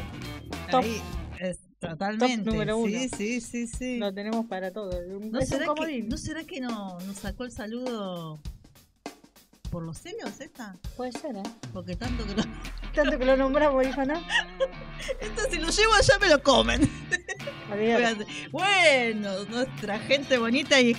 top. 0.72 0.84
Ahí, 0.84 1.02
es, 1.39 1.60
totalmente. 1.80 2.50
número 2.50 2.78
uno. 2.78 2.89
Sí, 2.89 3.10
sí, 3.10 3.42
sí, 3.42 3.68
sí. 3.68 3.98
Lo 3.98 4.13
tenemos 4.13 4.46
para 4.46 4.72
todo. 4.72 4.92
¿No 5.20 5.42
será, 5.42 5.68
que. 5.76 6.04
¿No 6.04 6.18
será 6.18 6.44
que 6.44 6.60
no, 6.60 6.98
nos 7.00 7.18
sacó 7.18 7.46
el 7.46 7.52
saludo 7.52 8.39
por 9.70 9.84
los 9.84 10.00
celos 10.00 10.39
esta? 10.39 10.78
Puede 10.98 11.12
ser, 11.12 11.38
¿eh? 11.38 11.44
Porque 11.74 11.96
tanto 11.96 12.26
que 12.26 12.36
lo... 12.36 12.44
Tanto 12.94 13.20
que 13.20 13.26
lo 13.26 13.38
nombramos, 13.38 13.86
dijo, 13.86 14.04
¿no? 14.04 14.15
Esto 15.22 15.44
si 15.50 15.58
lo 15.58 15.70
llevo 15.70 15.94
allá 15.94 16.18
me 16.20 16.30
lo 16.30 16.42
comen. 16.42 16.82
Bueno, 18.51 19.45
nuestra 19.49 19.99
gente 19.99 20.38
bonita 20.38 20.79
y... 20.82 20.95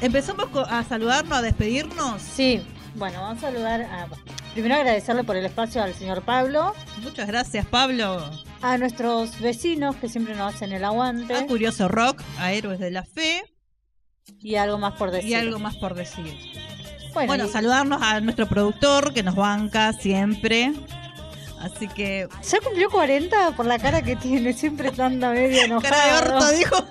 Empezamos 0.00 0.48
a 0.68 0.82
saludarnos, 0.84 1.38
a 1.38 1.42
despedirnos. 1.42 2.22
Sí, 2.22 2.62
bueno, 2.94 3.20
vamos 3.20 3.38
a 3.44 3.50
saludar 3.50 3.82
a. 3.82 4.08
Primero 4.54 4.74
agradecerle 4.76 5.24
por 5.24 5.36
el 5.36 5.44
espacio 5.44 5.82
al 5.82 5.94
señor 5.94 6.22
Pablo, 6.22 6.74
Muchas 7.02 7.26
gracias, 7.28 7.66
Pablo. 7.66 8.30
a 8.62 8.78
nuestros 8.78 9.38
vecinos 9.40 9.94
que 9.96 10.08
siempre 10.08 10.34
nos 10.34 10.54
hacen 10.54 10.72
el 10.72 10.84
aguante 10.84 11.34
A 11.36 11.46
Curioso 11.46 11.86
Rock, 11.86 12.22
a 12.38 12.52
Héroes 12.52 12.80
de 12.80 12.90
la 12.90 13.04
Fe 13.04 13.42
y 14.40 14.56
algo 14.56 14.78
más 14.78 14.94
por 14.94 15.10
decir. 15.12 15.30
y 15.30 15.34
algo 15.34 15.58
más 15.60 15.76
por 15.76 15.94
decir. 15.94 16.34
Bueno, 17.12 17.26
Bueno, 17.28 17.46
y- 17.46 17.48
saludarnos 17.50 18.00
a 18.02 18.20
nuestro 18.20 18.48
productor 18.48 19.12
que 19.12 19.22
nos 19.22 19.36
banca 19.36 19.92
siempre. 19.92 20.72
Así 21.60 21.88
que, 21.88 22.26
¿Ya 22.50 22.58
cumplió 22.60 22.90
40 22.90 23.52
por 23.52 23.66
la 23.66 23.78
cara 23.78 24.00
que 24.02 24.16
tiene? 24.16 24.52
Siempre 24.54 24.90
anda 24.98 25.30
medio 25.30 25.62
enojado. 25.62 25.94
cara 26.00 26.06
de 26.06 26.18
orto, 26.32 26.50
dijo. 26.52 26.76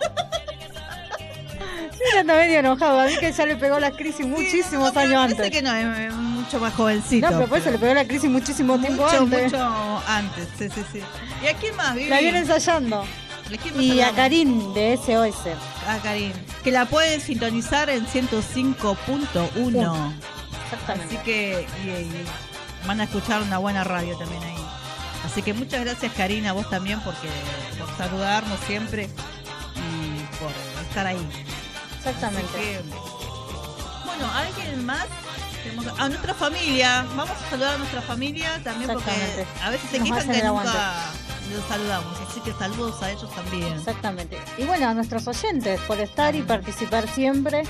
Siempre 1.97 2.19
anda 2.19 2.35
medio 2.35 2.59
enojado. 2.59 2.99
A 2.99 3.05
mí 3.05 3.13
que 3.19 3.31
ya 3.31 3.45
le 3.45 3.55
pegó 3.55 3.79
la 3.79 3.91
crisis 3.91 4.25
muchísimos 4.25 4.93
No, 4.93 4.99
años 4.99 5.31
antes. 5.31 5.51
que 5.51 5.61
no, 5.61 5.73
es 5.75 6.13
mucho 6.13 6.59
más 6.59 6.73
jovencito. 6.73 7.29
No, 7.29 7.37
pero 7.37 7.49
por 7.49 7.57
eso 7.57 7.71
le 7.71 7.77
pegó 7.79 7.93
la 7.93 8.05
crisis 8.05 8.29
muchísimo 8.29 8.79
tiempo 8.79 9.05
antes. 9.07 9.51
mucho 9.51 10.01
antes. 10.07 10.47
Sí, 10.57 10.69
sí, 10.69 10.83
sí. 10.93 11.01
¿Y 11.43 11.47
a 11.47 11.53
quién 11.55 11.75
más, 11.75 11.95
Vivi? 11.95 12.09
La 12.09 12.19
viene 12.19 12.39
ensayando. 12.39 13.01
¿A 13.01 13.57
quién 13.61 13.75
más 13.75 13.83
Y 13.83 14.01
a? 14.01 14.11
Karim 14.13 14.73
de 14.73 14.97
SOS. 14.97 15.47
A 15.87 15.97
Karim. 16.03 16.31
Que 16.63 16.71
la 16.71 16.85
pueden 16.85 17.19
sintonizar 17.19 17.89
en 17.89 18.05
105.1. 18.05 20.13
Exactamente. 20.63 21.15
Así 21.15 21.17
que 21.25 21.67
y- 21.83 21.89
y 21.89 22.87
van 22.87 23.01
a 23.01 23.05
escuchar 23.05 23.41
una 23.41 23.57
buena 23.57 23.83
radio 23.83 24.15
también 24.17 24.41
ahí. 24.43 24.55
Así 25.29 25.43
que 25.43 25.53
muchas 25.53 25.81
gracias 25.81 26.11
Karina, 26.13 26.53
vos 26.53 26.69
también 26.69 26.99
porque 27.01 27.29
por 27.77 27.95
saludarnos 27.97 28.59
siempre 28.61 29.03
y 29.75 30.37
por 30.37 30.51
estar 30.87 31.05
ahí. 31.05 31.29
Exactamente. 31.97 32.51
que, 32.57 32.81
bueno, 34.05 34.33
¿alguien 34.33 34.85
más? 34.85 35.05
A 35.99 36.07
nuestra 36.07 36.33
familia, 36.33 37.05
vamos 37.15 37.29
a 37.29 37.49
saludar 37.49 37.75
a 37.75 37.77
nuestra 37.77 38.01
familia 38.01 38.59
también 38.63 38.91
porque 38.91 39.11
a 39.61 39.69
veces 39.69 39.89
se 39.91 39.99
quejan 39.99 40.31
que 40.31 40.43
nunca 40.43 41.11
los 41.53 41.65
saludamos, 41.67 42.17
así 42.27 42.39
que 42.41 42.53
saludos 42.53 43.01
a 43.03 43.11
ellos 43.11 43.29
también. 43.35 43.73
Exactamente. 43.73 44.37
Y 44.57 44.63
bueno, 44.63 44.87
a 44.87 44.93
nuestros 44.93 45.27
oyentes 45.27 45.79
por 45.81 45.99
estar 45.99 46.35
y 46.35 46.41
participar 46.41 47.07
siempre, 47.07 47.63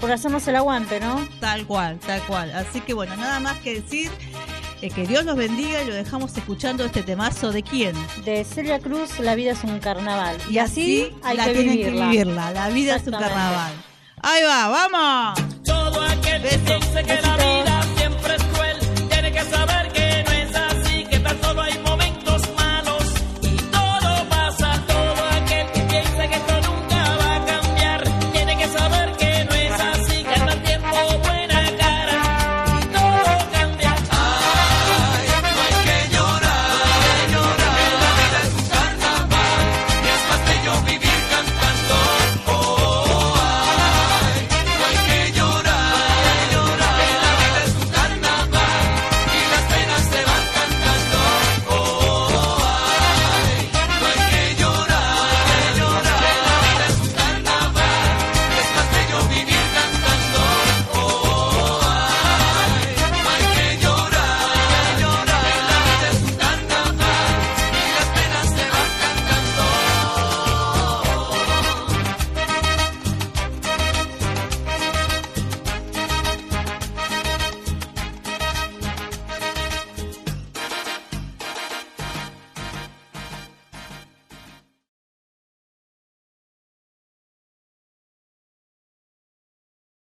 por 0.00 0.12
hacernos 0.12 0.46
el 0.48 0.56
aguante, 0.56 1.00
¿no? 1.00 1.26
Tal 1.40 1.66
cual, 1.66 1.98
tal 2.00 2.22
cual. 2.22 2.54
Así 2.54 2.80
que 2.80 2.92
bueno, 2.92 3.16
nada 3.16 3.40
más 3.40 3.56
que 3.58 3.80
decir 3.80 4.10
eh, 4.80 4.90
que 4.90 5.06
Dios 5.06 5.24
los 5.24 5.36
bendiga 5.36 5.82
y 5.82 5.86
lo 5.86 5.94
dejamos 5.94 6.36
escuchando 6.36 6.84
este 6.84 7.02
temazo 7.02 7.50
de 7.52 7.62
quién. 7.62 7.94
De 8.24 8.44
Celia 8.44 8.78
Cruz, 8.78 9.18
la 9.18 9.34
vida 9.34 9.52
es 9.52 9.64
un 9.64 9.80
carnaval. 9.80 10.36
Y 10.48 10.58
así, 10.58 11.10
hay 11.22 11.36
la 11.36 11.46
que 11.46 11.52
tienen 11.52 11.76
vivirla. 11.76 12.04
que 12.04 12.10
vivirla. 12.10 12.50
La 12.52 12.68
vida 12.68 12.96
es 12.96 13.06
un 13.06 13.12
carnaval. 13.12 13.72
Ahí 14.22 14.42
va, 14.44 14.68
vamos. 14.68 15.40
Todo 15.64 16.02
aquel 16.02 16.42
que 16.42 16.58
piense 16.58 17.04
que 17.04 17.22
la 17.22 17.36
vida 17.36 17.67